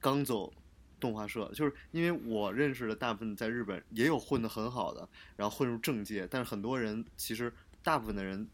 [0.00, 0.52] 刚走
[0.98, 8.46] 动画社，就是因为我认识的大部分在日本也有混得很好的，然后混入政界，但是很多人其实大部分的人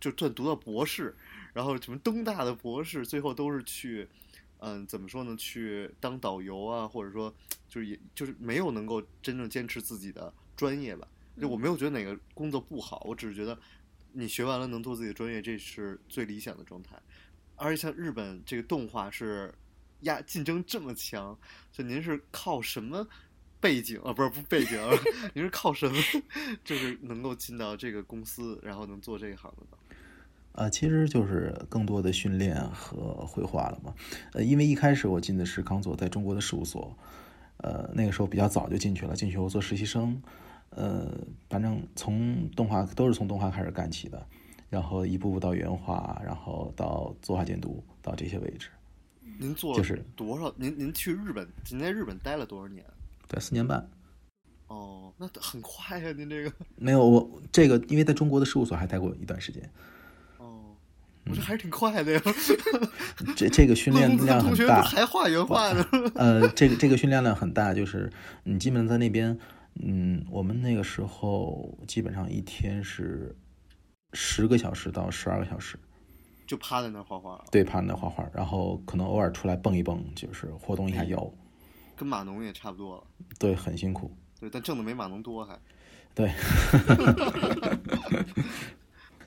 [0.00, 1.16] 就算读到博士，
[1.52, 4.08] 然后什么东大的博士，最后都是去。
[4.60, 5.36] 嗯，怎么说呢？
[5.36, 7.32] 去当导游啊，或者说，
[7.68, 11.06] 就是也就是没有能够真正坚持自己的专业吧。
[11.40, 13.56] 就我没有觉得哪个工作不好，我只是觉得
[14.14, 17.00] 你学完了能做自己的专业，这是最理想的状态。
[17.54, 19.54] 而且像日本这个动画是
[20.00, 21.38] 压竞争这么强，
[21.72, 23.06] 就您是靠什么
[23.60, 24.12] 背景啊？
[24.12, 24.78] 不是不背景，
[25.34, 25.96] 您是靠什么
[26.64, 29.78] 就是能够进到这个公司，然后能做这一行的呢？
[30.52, 33.94] 呃，其实就是更多的训练和绘画了嘛。
[34.32, 36.96] 呃，因为一开始我进的是刚佐在中国的事务所，
[37.58, 40.20] 呃，那个时候比较早就进去了，进去后做实习生，
[40.70, 41.16] 呃，
[41.48, 44.26] 反正从动画都是从动画开始干起的，
[44.68, 48.68] 然后一步步到原画，然后到作画监督，到这些位置。
[49.38, 50.52] 您做了就是多少？
[50.56, 52.84] 您您去日本，您在日本待了多少年？
[53.28, 53.88] 对，四年半。
[54.66, 56.52] 哦，那很快呀、您这个。
[56.76, 59.70] 没有我这个，因为在中国的事务所还待过一段时间，
[60.38, 60.76] 哦，
[61.24, 62.20] 我这还是挺快的呀。
[63.36, 64.82] 这这个训练 量很大。
[64.82, 65.86] 还画原画呢。
[66.16, 68.10] 呃，这个这个训练量很大，就是
[68.44, 69.38] 你基本上在那边，
[69.80, 73.34] 嗯，我们那个时候基本上一天是
[74.12, 75.78] 十个小时到十二个小时，
[76.48, 81.30] 就趴在那儿画画，对，趴在那画画，然后可能偶尔出来蹦一蹦，就是活动一下腰，
[81.94, 83.04] 跟码农也差不多了。
[83.38, 85.56] 对，很辛苦，对，但挣的没码农多还。
[86.16, 86.32] 对，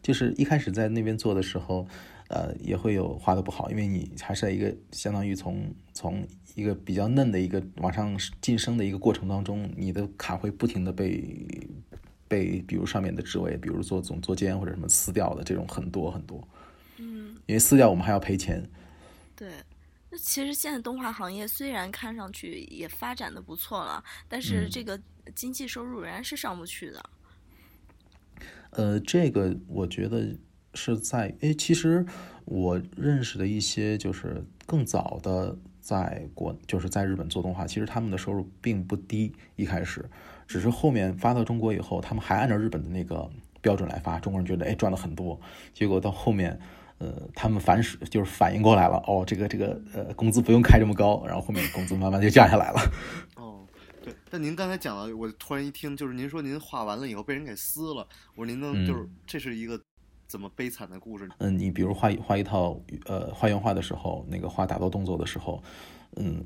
[0.01, 1.87] 就是一开始在那边做的时候，
[2.27, 11.23] 呃，也会有画的不好，因为你还是在一个相当于从从一个比较嫩的一个往上晋升的一个过程当中，你的卡会不停的被
[12.27, 16.60] 被，比如上面的职位，比如做总做监或者什么撕掉的这种很多很多，嗯，
[17.45, 18.69] 因为撕掉我们还要赔钱，
[19.35, 19.49] 对。
[20.13, 24.99] 那其实现在动画行业虽然看上去也发展的不错了，但是嗯这个
[25.33, 27.09] 经济收入仍然是上不去的。
[28.71, 30.35] 呃，这个我觉得
[30.73, 32.05] 是在诶，其实
[32.43, 40.09] 我认识的一些就是更早的在国就是在日本做动画，其实他们的收入并不低，一开始
[40.45, 45.39] 只是后面发到中国以后，他们还按照日本的那个标准来发，中国人觉得哎赚了很多，
[45.73, 46.59] 结果到后面。
[47.01, 52.79] 呃，他们反是就是反应过来了，哦，这个这个呃，工资不用开这么高，然后后面工资慢慢就降下来了。
[53.37, 53.65] 哦，
[54.03, 54.13] 对。
[54.29, 59.81] 但您刚才讲了，我突然一听，就是您说您画完了以后被人给撕了，我说您能就是这是一个
[60.27, 61.27] 怎么悲惨的故事？
[61.39, 65.63] 嗯，你比如画画一套呃画原画的时候，那个画打斗动作的时候，
[66.17, 66.45] 嗯，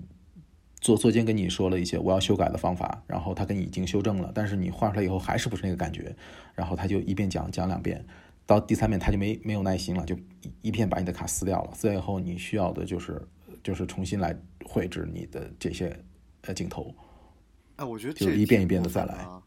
[0.79, 6.15] 做作监跟你说了一些我要修改的方法，然后他跟你已经修正了，但是你画出来以后还是不是那个感觉，
[6.53, 8.05] 然后他就一遍讲讲两遍，
[8.45, 13.21] 到第三遍他就没没有耐心了，就一一片把你的卡撕掉了，撕掉以后你需要的就是
[13.63, 15.97] 就是重新来绘制你的这些
[16.41, 16.93] 呃镜头，
[17.77, 19.41] 哎，我觉得就这一遍一遍的再来啊。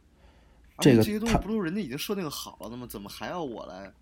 [0.80, 2.86] 这个这些东西不都是人家已经设定好了的吗？
[2.88, 3.92] 怎么还要我来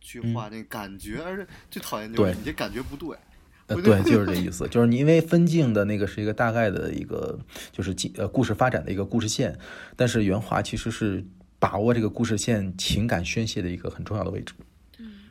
[0.00, 1.22] 去画那感觉？
[1.22, 3.16] 而且最讨厌就是对你这感觉不对。
[3.66, 7.38] 呃，对，就是这意思，就是你因为分镜的那个是一个大概的一个，
[7.70, 9.56] 就是呃故事发展的一个故事线，
[9.94, 11.24] 但是原画其实是
[11.62, 14.52] 把握这个故事线情感宣泄的一个很重要的位置。
[14.98, 15.30] 嗯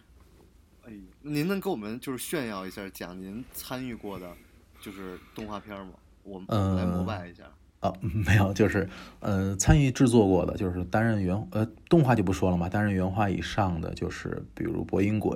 [0.86, 4.34] 哎，您能给我们就是炫耀一下，讲您参与过的
[4.80, 5.91] 就是动画片吗？
[6.24, 7.44] 我们来膜呃拜一下。
[7.82, 8.88] 啊， 没有，就是
[9.20, 15.34] 呃，参与制作过的，就是担任原呃动画就不说了嘛，担任原画以上的，就是比如《博音鬼》、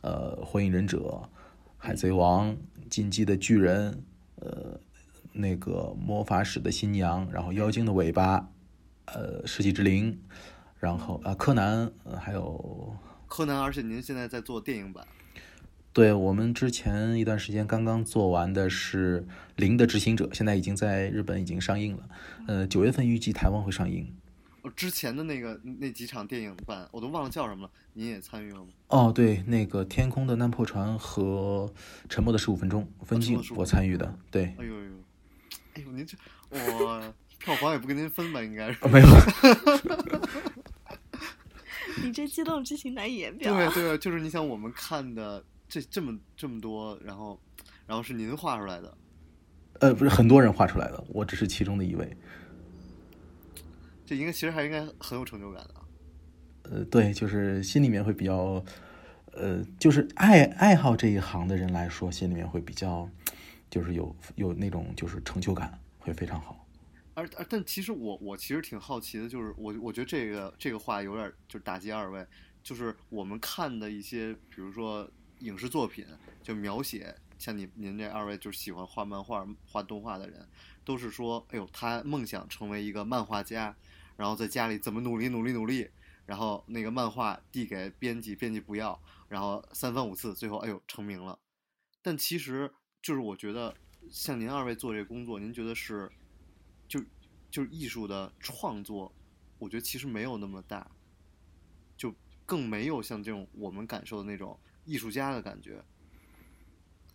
[0.00, 0.98] 呃《火影忍者》、
[1.76, 2.50] 《海贼王》、
[2.90, 3.92] 《进击的巨人》、
[4.40, 4.80] 呃
[5.32, 8.40] 那个《魔法使的新娘》，然后《妖精的尾巴》、
[9.06, 10.12] 呃《世纪之灵》，
[10.78, 15.06] 然后啊、柯南，呃还有柯南，而且您现在在做电影版。
[15.92, 19.22] 对我们之前一段时间刚刚做完的是
[19.56, 22.08] 《零的执行者》，现在已经在日本已经上映了，
[22.46, 24.14] 呃九月份预计台湾会上映。
[24.60, 28.66] 哦，之前的那个那几场电影版我都忘了叫什么了，您也参与了吗？
[28.88, 31.72] 哦，对，那个《天空的难破船》和
[32.10, 34.90] 《沉默的十五分钟》分镜沉默的15我参与的，对，哎呦呦，
[35.74, 36.18] 哎呦，您这
[36.50, 37.14] 我
[37.46, 38.42] 票房也不跟您分吧？
[38.42, 38.78] 应该是。
[38.82, 39.06] 哦没有，
[42.02, 43.70] 你这激动之情难以言表、啊。
[43.72, 47.40] 对对，就是你想我们看的这这么这么多，然后
[47.86, 48.98] 然后是您画出来的，
[49.78, 52.16] 呃，不是很多人画出来的，我只是其中的一位。
[54.04, 55.74] 这应该其实还应该很有成就感的。
[56.68, 58.60] 呃，对，就是心里面会比较，
[59.34, 63.08] 呃，就是爱爱好这一行的人来说，心里面会比较，
[63.70, 66.65] 就是有有那种就是成就感，会非常好。
[67.16, 72.24] 而而但其实我我其实挺好奇的，就是我我觉得这个这个话有点就打击二位，
[72.62, 76.06] 就是我们看的一些，比如说影视作品，
[76.42, 80.46] 就描写像你您这二位就是喜欢画漫画、画动画的人，
[80.84, 83.74] 都是说，哎呦，他梦想成为一个漫画家，
[84.16, 85.88] 然后在家里怎么努力努力努力。
[86.26, 91.38] 然后那个漫画递给编辑，编辑不要，然后三番五次，最后哎呦成名了。
[92.02, 92.68] 但其实
[93.00, 93.72] 就是我觉得，
[94.10, 96.10] 像您二位做这个工作，您觉得是，
[97.50, 99.12] 就是艺术的创作，
[99.58, 100.90] 我觉得其实没有那么大，
[101.96, 105.82] 就更没有像这种我们感受的那种艺术家的感觉。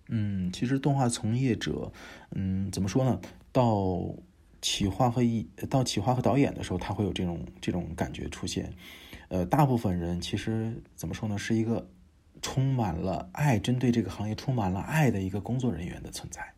[0.09, 1.91] 嗯，其实动画从业者，
[2.31, 3.21] 嗯，怎么说呢？
[3.51, 4.15] 到
[4.61, 8.73] 企划和艺到企划和导演的时候，他会有这种这种感觉出现。
[9.29, 11.89] 呃，大部分人其实怎么说呢，是一个
[12.41, 16.53] 充满了爱，针对这个行业充满了爱的一个工作人员的存在。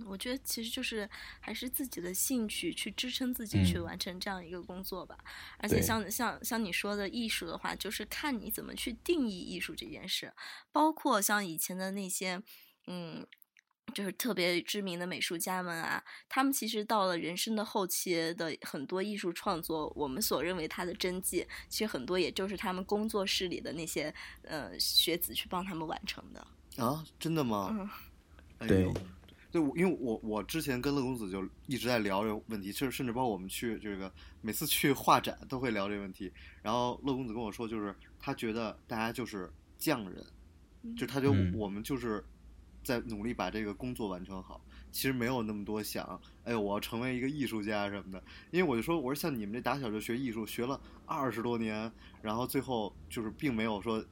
[0.00, 1.08] 嗯，我觉得其实就是
[1.40, 5.16] 还是自己的兴趣去支撑自己去完成这样一个工作吧。
[5.58, 10.32] 而且像像像你说的艺术的话，就是看你怎么去定义艺术这件事。
[10.72, 12.42] 包括像以前的那些，
[12.86, 13.26] 嗯。
[13.92, 26.44] 就是特别知名的美术家们啊，他们其实到了人生的后期的很多艺术创作，我们所认为他的真迹，其实很多也就是他们工作室里的那些呃学子去帮他们完成的
[26.82, 27.68] 啊，真的吗？
[28.58, 28.92] 嗯，对，
[29.54, 40.26] 对，因为我我之前跟乐公子就一直在聊这个问题，甚甚至包括我们去这个每次去画展都会聊这个问题，然后乐公子跟我说，就是他觉得大家就是匠人，
[40.96, 42.24] 就他觉得我们就是。
[42.82, 44.62] 在努力把这个工作完成好，
[44.92, 48.22] 其实没有那么多想，哎呦，我要成为一个艺术家什么的。
[48.50, 51.90] 因为我就说，我说像你们这打小就学艺术，学了二十多年，
[52.20, 54.04] 然后最后就是并没有说，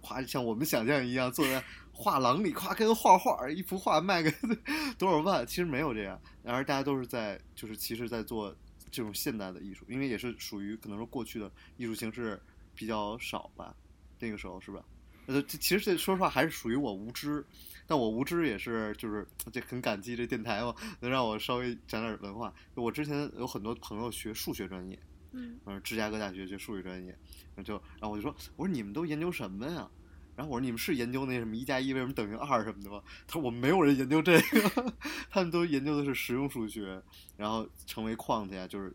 [0.00, 4.32] 夸像我们想象一样坐在画廊里，夸跟画画，一幅画卖个
[4.98, 6.20] 多少万，其实没有这样。
[6.42, 8.54] 然而大家都是在，就是其实，在做
[8.90, 12.40] 这种现代的艺术，因为也是属于可能说过去的艺术形式
[12.74, 13.74] 比较少吧，
[14.18, 14.84] 那个时候是吧？
[15.26, 17.44] 呃，其实这说实话还是属于我无知。
[17.86, 22.52] 但我无知也是，就是这很感激这电台嘛，能让我稍微讲点文化。
[22.74, 24.98] 我之前有很多朋友学数学专业，
[25.34, 27.10] 嗯，芝加哥大学学数学专业，
[27.54, 29.90] 然后就，然后我就说，我说你们都研究什么呀？
[30.36, 33.02] 然后我说你们是研究那什么一加一为什么等于二什么的吗？
[33.26, 34.94] 他说我们没有人研究这个，
[35.30, 37.02] 他们都研究的是实用数学，
[37.36, 38.94] 然后成为 quant 呀，就是。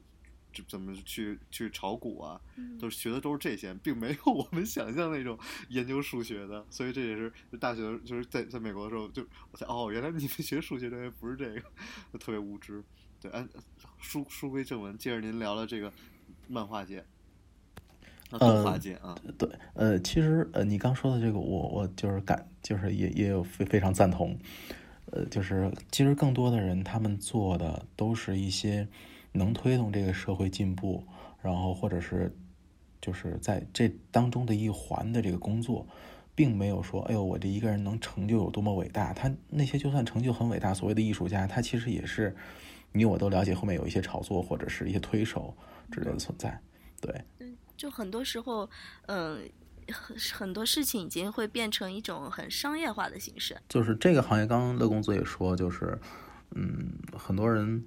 [0.67, 2.41] 怎么去去炒股啊？
[2.81, 5.37] 都是学的都是这些，并没有我们想象那种
[5.69, 6.65] 研究数学的。
[6.69, 11.61] 所以这也是大学就是在在美国的时候，就我才哦，原来你们学数学专业不是这个，
[12.11, 12.83] 就特别无知。
[13.21, 13.47] 对，按
[13.99, 15.93] 书书归正文，接着您聊聊这个
[16.49, 17.01] 漫画界、
[18.29, 19.15] 动画界啊。
[19.37, 24.37] 对，呃，其实呃，你刚说的这个，我我就是感，就是也也有非非常赞同。
[25.11, 28.89] 呃，就是其实更多的人他们做的都是一些。
[29.31, 31.03] 能推动这个社会进步，
[31.39, 32.35] 然后或者是
[32.99, 35.85] 就是在这当中的一环的这个工作，
[36.33, 39.13] 并没有说，哎呦，我这一个人能成就有多么伟大。
[39.13, 42.35] 他那些就算成就很伟大，所谓的艺术家，他其实也是
[42.91, 45.55] 你我都了解，后面有一些炒作或者是一些推手
[45.91, 46.59] 之类的存在。
[47.01, 47.23] 对，
[47.77, 48.69] 就很多时候，
[49.07, 49.49] 嗯，
[49.91, 53.57] 很很多事情已经会变成一种很商业化的形式。
[53.67, 55.99] 就是这个行业，刚刚乐公子也说，就是
[56.55, 57.83] 嗯，很多人。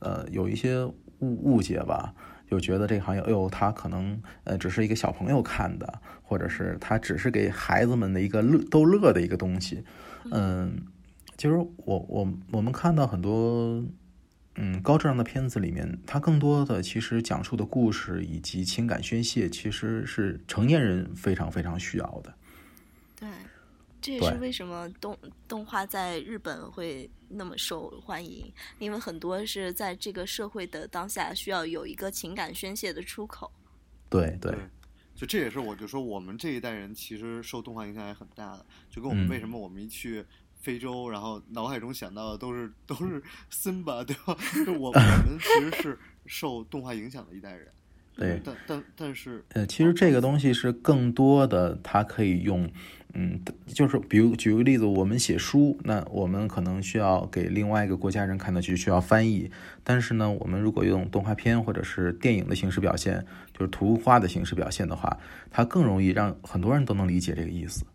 [0.00, 2.14] 呃，有一些误误解吧，
[2.48, 9.82] 就觉得这个行业，哎呦，他可能呃只是一个小朋友看的，或者是他只是给孩子们的一个乐逗乐的一个东西。
[10.30, 10.86] 嗯，
[11.36, 13.84] 其实我我我们看到很多
[14.60, 22.34] 嗯高质量的片子里面，它更多的其实讲述的故事以及情感宣泄，其实是成年人非常非常需要的。
[23.18, 23.28] 对。
[24.00, 25.18] 这也是为什么动
[25.48, 33.50] 动画在日本会那么受欢迎，因为很多是在这个社会的当下需要有一个情感宣泄的出口。
[34.08, 34.56] 对对，
[35.16, 40.24] 就这也是我就说我们这一代人其实受动画影响也很大的，就跟我们为什么我们一去
[40.58, 44.36] 非洲，然后脑海中想到的都是 都是森巴，对吧？
[44.66, 47.68] 就我我们其实是受动画影响的一代人。
[48.16, 52.68] 对，但但但是呃，其实这个东西是更多的，它可以用。
[53.14, 59.50] 嗯，就是比如举个例子，我们写书，那我们可能需要给另外一个国家人看的，就需要翻译。
[59.82, 65.18] 但是呢，我们如果用动画片或者是电影的形式表现，就是图画的形式表现的话，
[65.50, 67.86] 它更容易让很多人都能理解这个意思。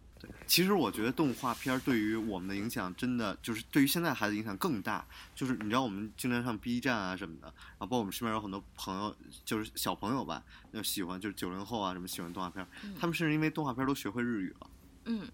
[0.53, 5.03] 其实我觉得动画片对于我们的影响，真的就是对于现在孩子影响更大。
[5.33, 12.63] 就是你知道，我们经常上 B 站啊什么的，然后包括我们身边有很多朋友，就是小朋友吧，就喜欢就是九零后啊什么喜欢动画片，
[12.99, 14.69] 他们甚至因为动画片都学会日语了。
[15.05, 15.27] 嗯，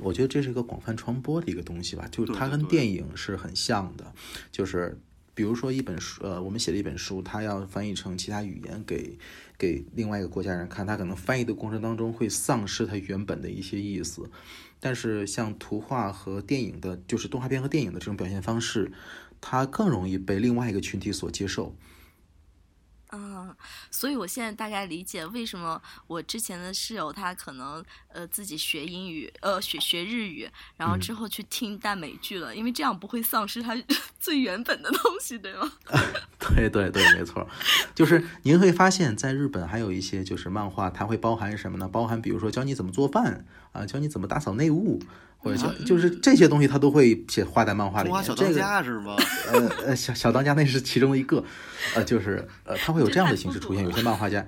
[0.00, 4.12] 我觉得这是一个广泛传播的一个东西吧，就是它跟电影是很像的，
[4.52, 5.00] 就是
[5.34, 9.18] 比如说一本书，呃，我们写了一本书，它要翻译成其他语言给
[9.58, 14.30] 给另外一个国家人看，他可能翻译的过程当中会丧失他原本的一些意思，
[14.80, 18.92] 但是像图画和电影的，就是动画片和电影的这种表现方式，
[19.40, 21.74] 它更容易被另外一个群体所接受。
[23.18, 23.56] 啊，
[23.90, 33.76] 所以我现在大概理解为什么我之前的室友他可能呃自己学英语，呃学学日语，然后之后去听耽美剧了，因为这样不会丧失他
[34.18, 35.70] 最原本的东西，对吗？
[36.38, 37.48] 对对对，没错，
[37.94, 41.88] 就是您会发现在日本还有一些就是漫画，它会包含什么呢？
[41.88, 45.00] 包含比如说教你怎么做饭啊，教你怎么打扫内务，
[45.44, 48.24] 或者教就是这些东西，他都会写画在漫画里面。
[48.24, 49.14] 小当这个家是吗？
[49.52, 51.44] 呃呃，小小当家那是其中一个，
[51.94, 53.84] 呃，就是呃，他会有这样的形式出现。
[53.84, 54.46] 有些漫画家，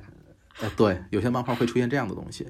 [0.60, 2.48] 呃，对，有些漫画会出现这样的东西，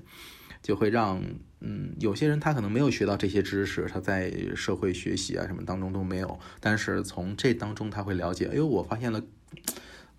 [0.62, 1.20] 就会让
[1.60, 9.20] 嗯，有些人他可能没有学到这些知识，他在社会学习啊什么当中都没有，但是从这当中他会了解，哎呦，我发现了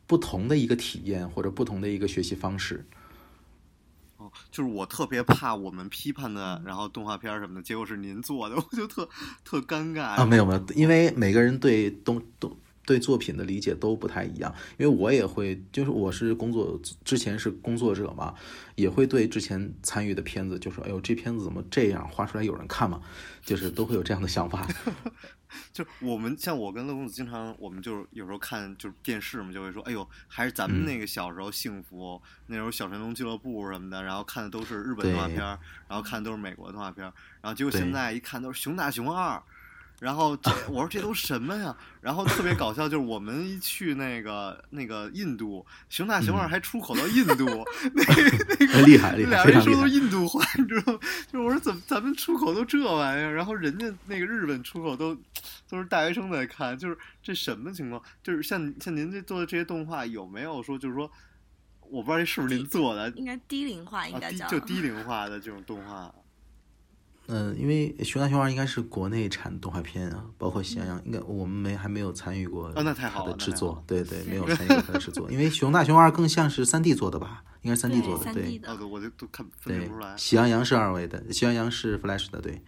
[0.05, 2.85] 不同的一个体验或者不同的一个学习方式。
[4.27, 9.07] 哦，就是我特别怕我们批判的，然后动画片什么的，结果是您做的， 我就特
[9.43, 12.55] 特尴尬啊，没有没有，因为每个人对东东
[12.85, 14.53] 对作品的理解都不太一样。
[14.77, 18.33] 因为我也会，就是我是工作之前是工作者嘛，
[18.75, 23.01] 也会对之前参与的片子就说，哎呦，这片子怎么这样，画出来有人看吗？
[23.43, 24.67] 就是都会有这样的想法。
[25.71, 35.57] 就我们像我跟乐公子经常，我们就是有时候看就是电视嘛，就会说，哎呦，还是咱们那个小时候幸福，那时候小神龙俱乐部什么的，然后看的都是日本动画片，然
[35.89, 37.03] 后看的都是美国动画片，
[37.41, 39.41] 然后结果现在一看都是熊大熊二。
[39.99, 41.75] 然后这我说这都什么呀？
[42.01, 47.45] 然后特别搞笑，就是我们一去那个那个印度，熊大熊二还出口到印度，
[47.95, 48.03] 那
[48.59, 50.99] 那个厉害厉害俩人说都是印度话，你知道吗？
[51.31, 55.17] 就是我说怎么咱们出口都这玩意儿，然后人家那个日本出口都
[55.67, 58.01] 都是大学生在看，就是这什么情况？
[58.23, 61.11] 就是像像您这做的这些动画，有没有说就是说，
[61.81, 66.13] 我不知道这是不是您做的应该低龄化，应啊，该叫、低就低龄化的这种动画。
[67.27, 73.51] 嗯，因为《熊大熊二》应该是国内产动画片啊，包括《喜羊羊》，应该我们没还没有参与过哦那太好它的制。
[73.51, 77.43] 作对对，没有 参与过它的制作，因为《熊大熊二》更像是三 D 做的吧？
[77.63, 80.15] 应该是三 D 做的，对 D 的哦，对，我就都看分对不出来。。
[80.15, 82.61] 喜羊羊是二维的，喜羊羊是 Flash 的，对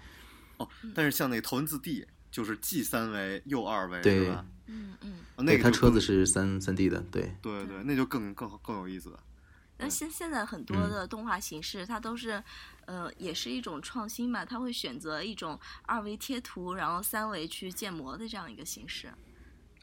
[0.58, 4.46] 哦，但是像那个头文字 D，就是既三维又二维，对吧？
[4.68, 5.14] 嗯嗯。
[5.38, 9.20] 哦那对，它车子是三三 D 的，对对对，那就更更更有意思了。
[9.80, 12.44] 那现现在很多嗯的动画形式，它都是，
[12.86, 19.12] 呃，也是一种创新吧，它会选择一种二维贴图，然后三维去建模的这样一个形式。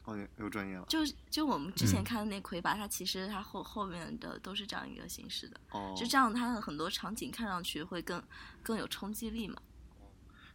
[0.05, 0.85] 哦，你又专业了。
[0.87, 8.23] 就就我们之前嗯看的那魁拔，它其实它后后面的都是这样一个形式的，哦，就这样它的很多场景看上去会更
[8.63, 9.57] 更有冲击力嘛。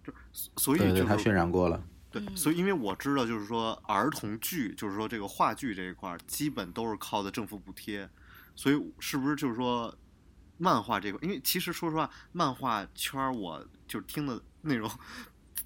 [0.05, 0.13] 就
[0.57, 1.83] 所以对对，它渲染过了。
[2.11, 8.09] 对，嗯所以因为我知道，就是说儿童剧，就是说这个话剧这一块儿，基本都是靠的政府补贴，
[8.55, 9.95] 所以是不是就是说
[10.59, 11.19] 漫画这块？
[11.23, 14.91] 因为其实说实话，漫画圈儿我就是听的 那种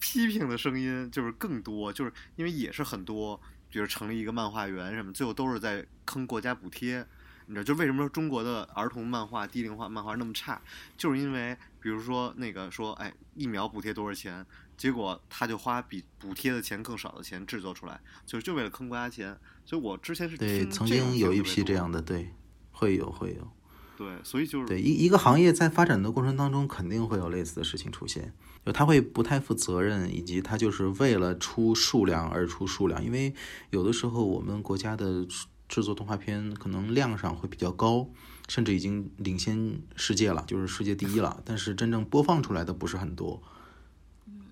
[0.00, 7.06] 批评的声音就是更多，就是因为也是很多，比如成立一个漫画园什么，最后都是在坑国家补贴。
[7.48, 10.60] 你知道，就为什么说中国的儿童漫画、低龄化漫画那么差，
[10.96, 14.44] 就是因为比如说那个说，哎，疫苗补贴多少钱，
[14.76, 19.38] 结果他就花比补贴的钱更少的钱制作出来，就就为了坑国家钱。
[19.64, 22.32] 所以我之前是曾经有一批这样的，对，
[22.76, 23.50] 会有会有。
[23.96, 28.34] 对，所以就是对一一个行业在发展的过程当中，肯定会有类似的事情出现，
[28.66, 33.34] 就他会不太负责任，以及他就是为了出数量而出数量，因为
[33.70, 35.26] 有的时候我们国家的
[35.66, 38.06] 制作动画片可能量上会比较高，
[38.48, 43.42] 甚至已经领先世界了，就是世界第一了，但是真正播放出来的不是很多。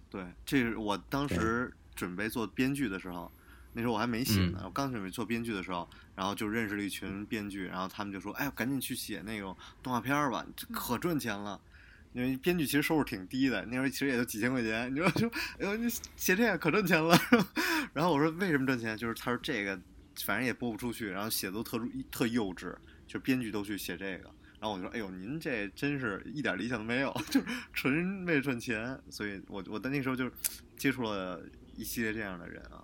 [0.09, 3.31] 对，这是我当时准备做编剧的时候，
[3.75, 11.61] 那时候我还没写呢，我刚准备做编剧的时候，然后就认识了一群编剧，然后他们就说：“哎呀，赶紧去写那种动画片吧，这可赚钱了。”
[12.15, 17.19] 因为编剧其实收入挺低的，那时候其实也就几千块钱，你知道说，哎呦，你写这个可赚钱了。
[17.93, 18.97] 然后我说为什么赚钱？
[18.97, 19.77] 就是他说这个
[20.23, 21.77] 反正也播不出去，然后写的都特
[22.13, 22.73] 特幼稚，
[23.09, 24.31] 就编剧都去写这个。
[24.61, 28.97] 然后我就说，哎呦，您这真是一点理想都没有， 就是纯为了赚钱。
[29.11, 30.31] 所以我我在那时候就
[30.77, 31.43] 接触了
[31.75, 32.81] 一系列这样的人啊。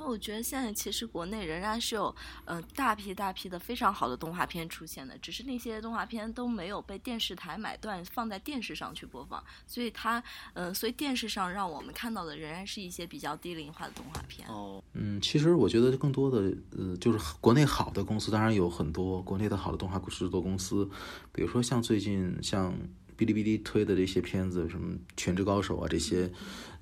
[0.00, 2.14] 因为我觉得现在其实国内仍然是有
[2.46, 10.22] 呃大批大批的非常好的动画片出现的，只是那些动画片都没有被电视台买断放在电视上去播放，所以它
[10.54, 14.48] 呃所以电视上让我们看到的仍然是一些比较低龄化的动画片。
[14.48, 20.88] 哦，嗯，其实我觉得更多的呃，就是国内好的公司，当然有很多国内的好的动画制作公司，
[21.30, 22.72] 比如说像最近像
[23.18, 26.32] 哔哩哔哩推的这些片子，什么《全职高手》啊这些，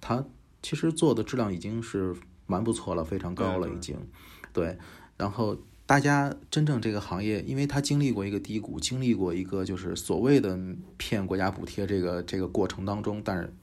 [0.01, 0.25] 它
[0.63, 2.15] 其实做的质量已经是
[2.49, 3.97] 蛮不错了，非常高了已经。
[4.53, 4.77] 对，
[5.17, 10.59] 然后大家真正这个行业，因为它经历过一个低谷，经历过一个就是所谓的
[10.97, 13.55] 骗国家补贴这个这个过程当中，但是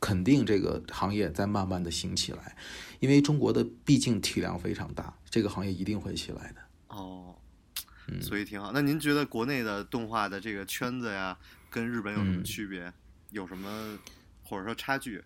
[0.00, 2.56] 肯定这个行业在慢慢的兴起来，
[3.00, 6.60] 因为中国的毕竟体量非常大，这个行业一定会起来的。
[6.88, 7.34] 哦，
[8.06, 8.70] 嗯所以挺好。
[8.72, 11.36] 那您觉得国内的动画的这个圈子呀，
[11.68, 12.92] 跟日本有什么嗯区别？
[13.30, 13.98] 有什么
[14.42, 15.22] 或者说差距？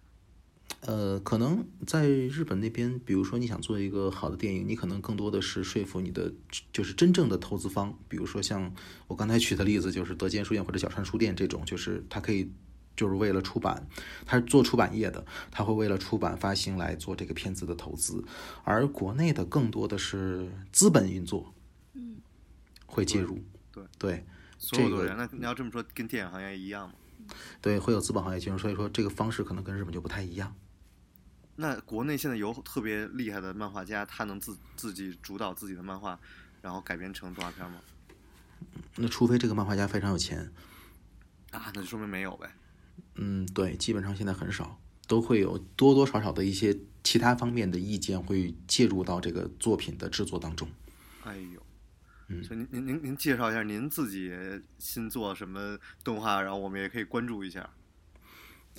[0.84, 6.32] 呃，可能在日本那边，比如说你想做一个好的电影，你可能更多的是说服你的
[6.72, 8.74] 就是真正的投资方，比如说像
[9.06, 12.50] 我刚才举的例子，就是德间书店或者小川书店这种，就是它可以
[12.96, 13.86] 就是为了出版，
[14.26, 18.24] 它是做出版业的，它会为了出版发行来做这个片子的投资，
[18.64, 21.54] 而国内的更多的是资本运作，
[21.94, 22.16] 嗯，
[22.86, 23.38] 会介入，
[23.70, 24.24] 对对
[24.58, 26.94] 这个所有的人，那你要这么说，跟电影行业一样吗？
[27.60, 30.52] 对，会有资本行业介入，所以说这个方式可能跟日本就不太一样。
[31.62, 36.18] 那国内现在有特别厉害的漫画家，他能自自己主导自己的漫画，
[36.60, 37.78] 然后改编成动画片吗？
[38.96, 40.52] 那除非这个漫画家非常有钱，
[41.52, 42.50] 啊，那就说明没有呗。
[43.14, 50.68] 嗯，对，基本上现在很少，都会有多多少少的一些其他方面的意见会介入到这个作品的制作当中。
[51.22, 51.64] 哎呦，
[52.26, 54.32] 嗯所以您您您您介绍一下您自己
[54.78, 57.70] 新做什么动画，然后我们也可以关注一下。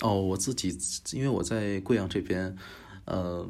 [0.00, 0.76] 哦，我自己
[1.12, 2.54] 因为我在贵阳这边，
[3.04, 3.48] 呃，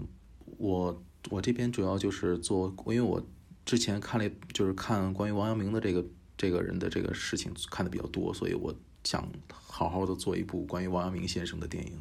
[0.58, 3.26] 我我这边主要就是做，因为我
[3.64, 6.04] 之前看了就是看关于王阳明的这个
[6.36, 8.74] 这个人的这个事情看的比较多，所以我
[9.04, 11.98] 想好好的做一部关于王阳明先生的电影。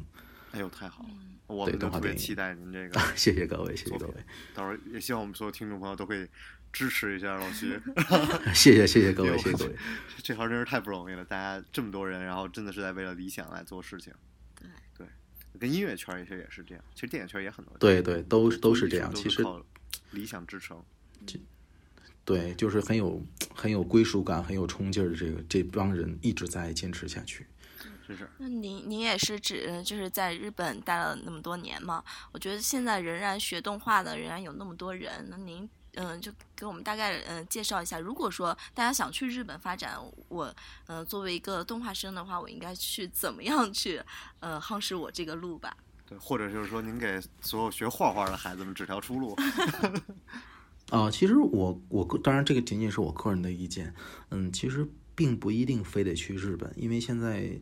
[0.52, 4.14] 哎呦，太好了，嗯我对们都特别期待您这个 谢谢各位，谢谢各位，
[4.54, 6.26] 到时候也希望我们所有听众朋友都可以
[6.72, 7.78] 支持一下老徐。
[8.54, 9.76] 谢谢谢谢各位，谢谢各位。
[10.22, 14.12] 这行真是太不容易了，大家这么多人，然后真的是在为了理想来做事情。
[15.58, 17.76] 跟音乐圈儿其实也是这样，其实电影圈儿也很多。
[17.78, 19.14] 对对，都做都是这样。
[19.14, 19.44] 其实
[20.10, 20.82] 理想支撑。
[22.24, 23.22] 对，就是很有
[23.54, 27.46] 很有归属感、很有冲劲儿的这个这帮人一直在坚持下去。
[28.08, 28.28] 真是。
[28.38, 32.02] 那您您也是指就是在日本待了那么多年嘛？
[32.32, 35.26] 我觉得现在仍然学动画的仍然有那么多人。
[35.28, 40.46] 那您嗯、就给我们大概嗯、介绍一下，如果说大家想去日本发展，我
[40.86, 44.02] 嗯、呃作为一个动画生的话，我应该去怎么样去
[44.40, 45.76] 呃夯实我这个路吧？
[46.06, 49.36] 对，或者就是说，您给所有学画画的孩子们指条出路。
[50.90, 53.94] 啊、其实我我个当然这个仅仅是我个人的意见，
[54.30, 57.58] 嗯，其实并不一定非得去日本，因为现在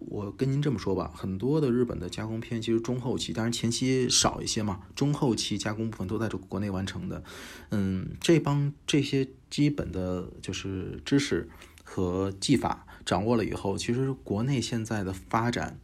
[0.00, 7.22] 我跟您这么说吧，很多的日本的加工片其实中后期，当然前期少一些嘛，中后期加工部分都在这国内完成的，
[7.70, 11.48] 嗯，这帮这些基本的就是知识
[11.84, 15.78] 和技法掌握了以后，其实国内现在的发展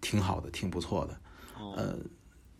[0.00, 1.20] 挺好的，挺不错的。
[1.76, 1.98] 呃，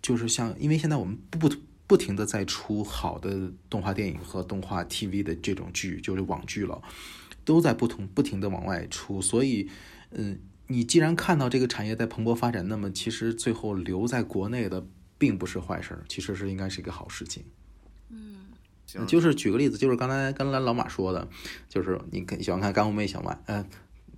[0.02, 1.54] 就是像，因为现在我们不不
[1.86, 6.82] 不停的在出好的动画电影和动画 TV 的这种剧，就是网剧了，
[7.44, 9.68] 都在不同不停的往外出，所以，
[10.10, 14.86] 嗯，你既然看到这个产业在蓬勃发展，那么其实最后留在国内的
[15.18, 17.44] 并不是坏事儿，其实是应该是一个好事情。
[18.10, 18.46] 嗯。
[18.86, 21.26] 行，就是举个例子，就是刚才刚才老马说的，
[21.68, 23.66] 就是你看喜欢看干红妹小麦，嗯、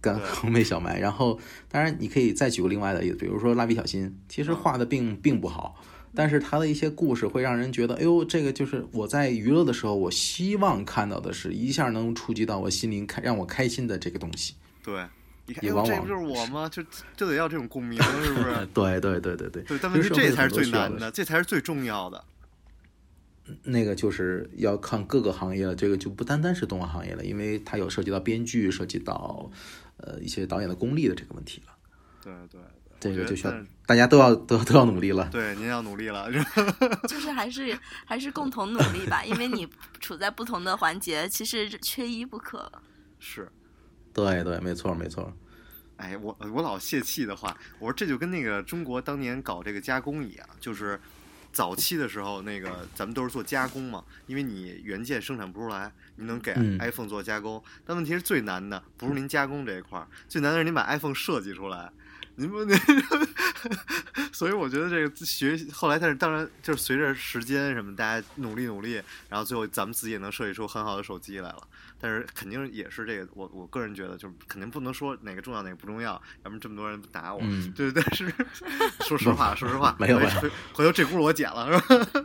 [0.00, 0.24] 干对。
[0.34, 1.38] 红妹小麦，然后
[1.68, 5.80] 当然你可以再举个另外的例子，比如说蜡笔小新，其实画的并并不好，
[6.14, 14.54] 但是他的一些故事会让人觉得，哎呦，这个就是我在娱乐的时候，我希望看到的是一下能触及到我心灵，开让我开心的这个东西。
[14.82, 15.06] 对，
[15.46, 16.68] 一看，这不就是我吗？
[16.68, 16.82] 就
[17.16, 18.66] 就得要这种共鸣，是不是？
[18.74, 22.24] 对对对对对，对，但问题其实社会这才是最难的，这才是最重要的。
[23.62, 29.48] 那个就是要看各个行业了，这个就不单单是动画行业了，因为它有涉及到编剧，涉及到
[29.98, 31.72] 呃一些导演的功力的这个问题了。
[32.24, 32.60] 对对
[32.98, 33.54] 这个就需要
[33.86, 35.28] 大家都要都都要努力了。
[35.30, 36.28] 对您要努力了。
[37.06, 39.68] 就是还是还是共同努力吧，因为你
[40.00, 42.72] 处在不同的环节，其实缺一不可。
[43.20, 43.48] 是，
[44.16, 45.30] 对对，没错没错。
[45.98, 50.98] 哎，我我老泄气的话，我说这就跟那个中国当年搞这个加工一样，就是
[51.52, 61.90] 早期的时候，那个咱们都是做加工嘛，因为你原件生产不出来，你能给嗯 iPhone 做加工，但问题是最难的不是您加工这一块儿，最难的是您把 iPhone 设计出来。
[62.36, 62.78] 您不，您
[64.32, 71.62] 所以我觉得这个学后来，但是当然就是随着时间什么，大家努力努力，然后最后咱们自己也能设计出很好的手机来了。
[71.98, 77.40] 但是肯定也是这个，我我个人觉得，就是肯定不能说哪个重要哪个不重要，要不然这么多人打我。
[77.42, 78.30] 嗯对，但是
[79.00, 82.22] 说实话， 说实话，没有没有回回头这轱辘我捡了，是吧？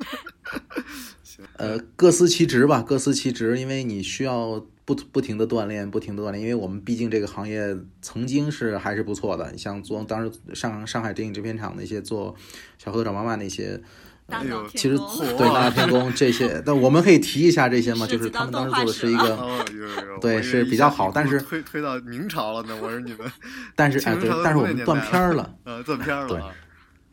[1.36, 12.36] 行，呃，各司其职吧，各司其职，因为你需要不不停的锻炼，不停的锻炼，因为我们毕竟这个行业曾经是还是不错的，你像做当时上上海电影制片厂那些做
[12.78, 13.82] 小蝌蚪找妈妈那些，
[14.28, 14.98] 大哎呦其实
[15.38, 19.66] 对大闹天宫这些， 但我们可以提一下这些嘛，就是他们当时做的是一个，
[20.20, 23.32] 对是比较好但是推推到明朝了呢，我说你们
[23.76, 25.56] 但是哎对，但是我们断片儿了。
[25.64, 26.54] 呃断片儿了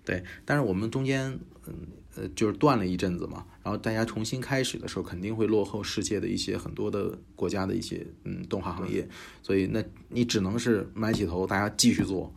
[0.05, 1.75] 对，对，但是我们中间，嗯
[2.17, 9.07] 呃，就是断了一阵子嘛，然后大家重新开始的时候，肯定会落后世界的一些很多的国家的一些嗯动画行业，
[9.43, 12.33] 所以那你只能是埋起头，大家继续做，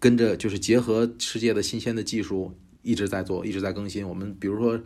[0.00, 4.08] 跟着就是结合世界的新鲜的技术一直在做，一直在更新。
[4.08, 4.80] 我们比如说。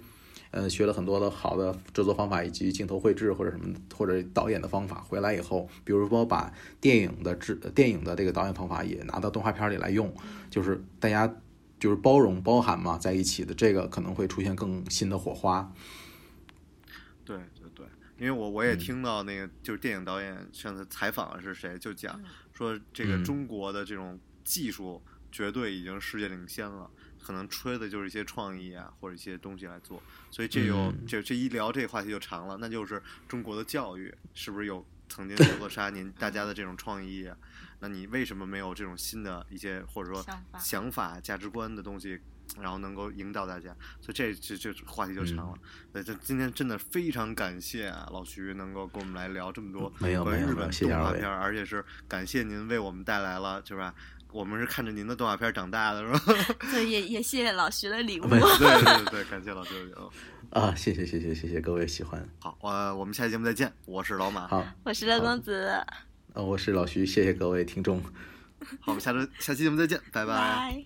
[0.55, 10.13] 呃，学了很多的好的制作方法，以及镜头绘制或者什么或者导演的方法，回来以后，比如说把电影的制电影的这个导演方法也拿到动画片里来用，
[10.51, 11.35] 就是大家
[11.83, 15.73] 就是包容包含嘛，在一起的这个可能会出现更新的火花。
[17.25, 17.85] 对对对，
[18.17, 22.23] 因为我我也听到那个就是电影导演上次采访是谁，就讲
[22.53, 23.25] 说这个嗯。
[23.25, 25.03] 中国的这种技术
[25.33, 26.89] 绝对已经世界领先了，
[27.21, 31.05] 可能吹的就是一些创意啊或者一些东西来做，所以这有嗯。
[31.05, 37.37] 这这一聊这个话题就长了，那就是中国的教育是不是有曾经有扼杀 您大家的这种创意啊？
[37.85, 40.25] 那你为什么没有这种新的一些或者说
[40.57, 42.17] 想法、价值观的东西，
[42.61, 43.75] 然后能够引导大家？
[44.01, 45.55] 所以这这这话题就长了。
[45.93, 53.93] 对，这今天真的非常感谢啊，老徐能够跟我们来聊这么多关于日本没有没有谢谢二位动画片儿，而且是感谢您为我们带来了，是吧？
[54.31, 56.55] 我们是看着您的动画片儿长大的，是吧？
[56.71, 58.29] 对，也也谢谢老徐的礼物。
[58.29, 60.11] 对对对，感谢老徐的礼物。
[60.59, 64.47] 啊，谢谢谢谢谢谢各位喜欢，好，呃，我们下期节目再见，我是老马。
[64.47, 65.85] 好，我是乐公子，
[66.35, 68.03] 呃，我是老徐，谢谢各位听众。
[68.81, 70.85] 好，我们下周下期节目再见，拜拜拜。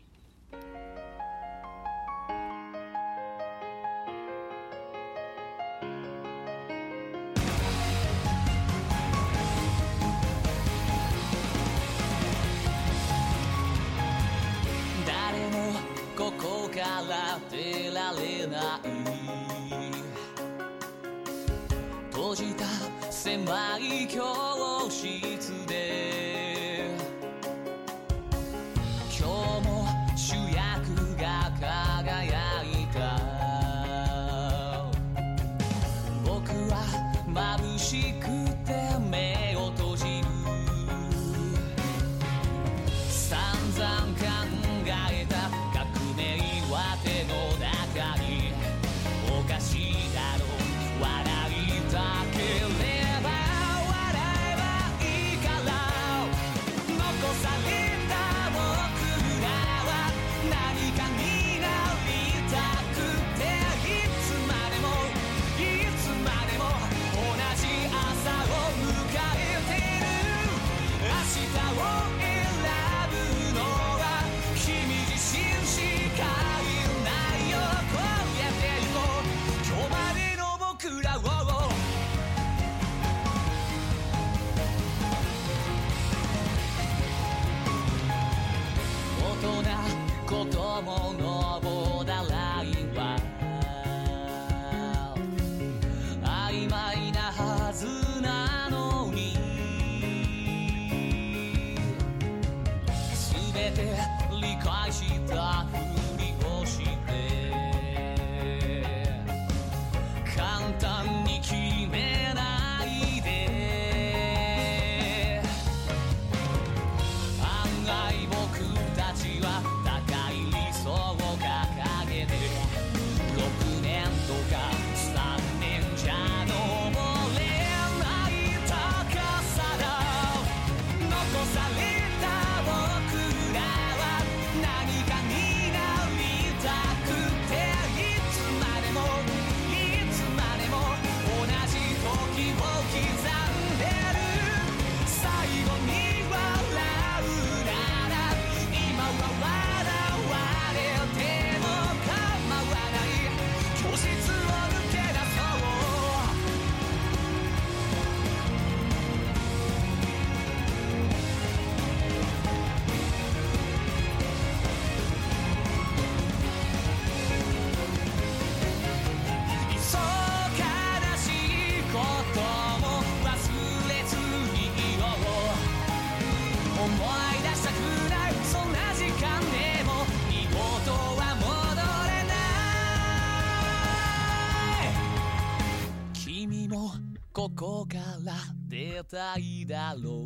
[189.09, 190.24] たいだろう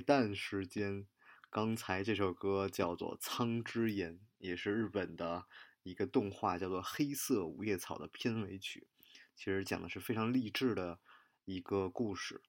[0.00, 1.06] 彩蛋时间，
[1.50, 5.44] 刚才这首歌叫做《苍之岩》，也是日本的
[5.82, 8.88] 一个动画叫做《黑色五叶草》的片尾曲。
[9.36, 11.00] 其实讲的是非常励志的
[11.44, 12.40] 一个故事。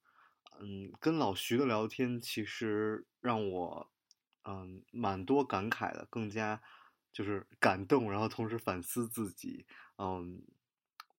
[0.62, 3.92] 嗯，跟老徐的聊天，其实让我
[4.46, 6.62] 嗯蛮多感慨的，更加
[7.12, 9.66] 就是感动，然后同时反思自己。
[9.98, 10.42] 嗯，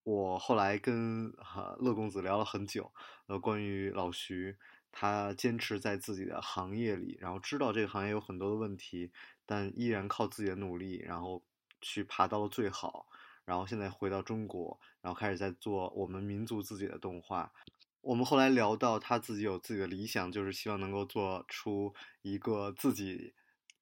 [0.03, 2.91] 我后来跟哈、乐公子聊了很久，
[3.27, 4.57] 呃，关于老徐，
[4.93, 9.11] 他坚持在自己的行业里，然后知道这个行业有很多的问题，
[9.45, 11.43] 但依然靠自己的努力，然后
[11.81, 13.07] 去爬到了最好。
[13.45, 17.53] 然后现在回到中国，然后开始在做我们民族自己的动画。
[18.01, 23.35] 我们后来聊到他自己有自己的理想，就是希望能够做出一个自己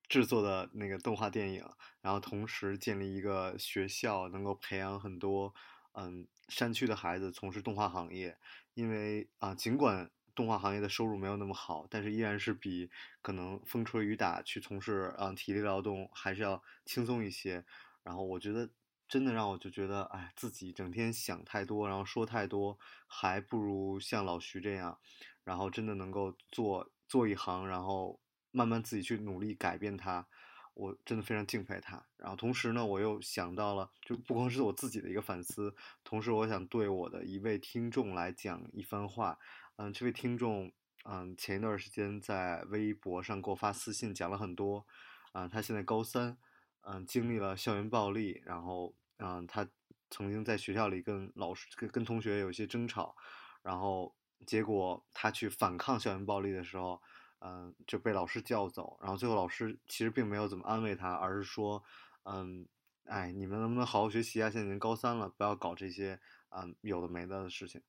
[0.09, 1.65] 制作的那个动画电影，
[2.01, 5.55] 然后同时建立一个学校，能够培养很多
[5.93, 8.39] 嗯山区的孩子从事动画行业。
[8.73, 12.91] 因为啊、尽管动画行业的收入没有那么好，但是依然是比
[13.23, 17.65] 可能风吹雨打去从事啊、体力劳动还是要轻松一些。
[18.03, 18.71] 然后我觉得
[19.09, 24.99] 真的让我就觉得，哎，自己整天想太多，然后说太多，还不如像老徐这样，
[25.45, 28.21] 然后真的能够做做一行，然后
[28.51, 30.27] 慢慢自己去努力改变它。
[30.75, 32.03] 我真的非常敬佩他。
[32.17, 35.75] 然后同时呢，我又想到了，就不光是我自己的一个反思，
[36.05, 39.39] 同时我想对我的一位听众来讲一番话。
[39.81, 40.71] 嗯，这位听众，
[41.07, 44.87] 嗯，前一段时间在微博上给我发私信，讲了很多。
[45.33, 46.37] 啊、他现在高三，
[46.83, 49.67] 嗯，经历了校园暴力，然后，嗯，他
[50.11, 53.17] 曾经在学校里跟老师、跟跟同学有一些争吵，
[53.63, 54.15] 然后
[54.45, 57.01] 结果他去反抗校园暴力的时候，
[57.39, 61.83] 嗯，就被老师叫走，然后最后老师其实并没有怎么安慰他，而是说，
[62.25, 62.67] 嗯，
[63.05, 64.51] 哎，你们能不能好好学习啊？
[64.51, 66.21] 现在已经高三了，不要搞这些
[66.51, 67.81] 嗯有的没的的事情，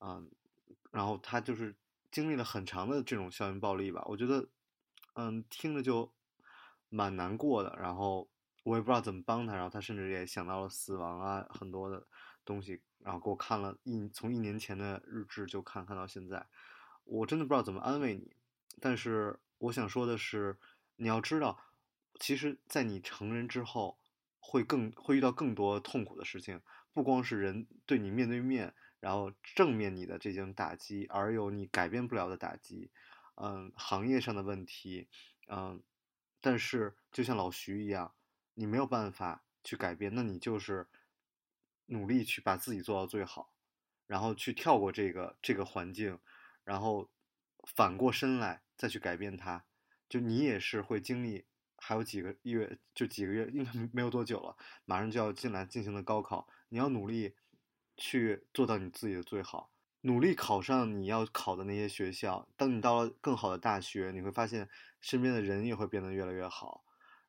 [0.00, 0.30] 嗯，
[0.98, 1.76] 然后他就是
[2.10, 4.48] 经历了很长的这种校园暴力吧，我觉得，
[5.14, 6.12] 嗯，听着就
[6.88, 8.28] 蛮难过的，然后
[8.64, 12.04] 我也不知道怎么帮他，然后他甚至也想到了死亡啊，很多的
[12.44, 16.44] 东西，然后给我看了一从一年前的日志就看看到现在，
[17.04, 18.34] 我真的不知道怎么安慰你，
[18.80, 20.58] 但是我想说的是，
[20.96, 21.60] 你要知道，
[22.18, 24.00] 其实，在你成人之后，
[24.40, 26.60] 会更会遇到更多痛苦的事情，
[26.92, 32.90] 不光是人对你面对面，然后正面你的这种打击，而有你改变不了的打击，
[33.36, 35.08] 嗯，行业上的问题，
[35.48, 35.82] 嗯，
[36.40, 38.14] 但是就像老徐一样，
[38.54, 40.88] 你没有办法去改变，那你就是
[41.86, 43.52] 努力去把自己做到最好，
[44.06, 46.18] 然后去跳过这个这个环境，
[46.64, 47.08] 然后
[47.76, 49.64] 反过身来再去改变它。
[50.08, 51.44] 就你也是会经历，
[51.76, 57.36] 还有几个月，就几个月，应该没有多久了，马上就要进来进行的高考，你要努力
[57.98, 59.70] 去做到你自己的最好，
[60.00, 62.48] 努力考上你要考的那些学校。
[62.56, 64.70] 当你到了更好的大学，你会发现
[65.02, 66.84] 身边的人也会变得越来越好，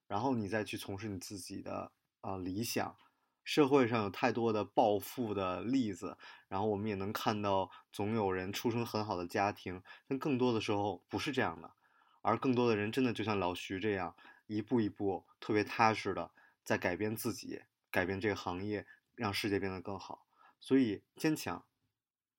[0.07, 1.91] 然后你再去从事你自己的
[2.21, 2.95] 啊、理想。
[3.43, 6.15] 社会上有太多的暴富的例子，
[6.47, 11.73] 然后我们也能看到，总有人出生很好的家庭，但更多的时候不是这样的，
[12.21, 14.15] 而更多的人真的就像老徐这样，
[14.45, 16.29] 一步一步特别踏实的
[16.63, 20.28] 在改变自己，改变这个行业，让世界变得更好。
[20.59, 21.65] 所以坚强，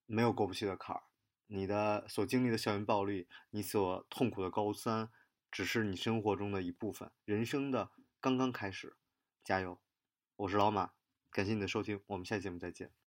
[0.07, 1.03] 没有过不去的坎儿。
[1.47, 5.11] 你的所经历的校园暴力，你所痛苦的高三，
[5.51, 7.91] 只是你生活中的一部分，人生的
[8.21, 8.97] 刚刚开始。
[9.43, 9.81] 加油！
[10.37, 10.93] 我是老马，
[11.31, 13.00] 感谢你的收听，我们下期节目再见。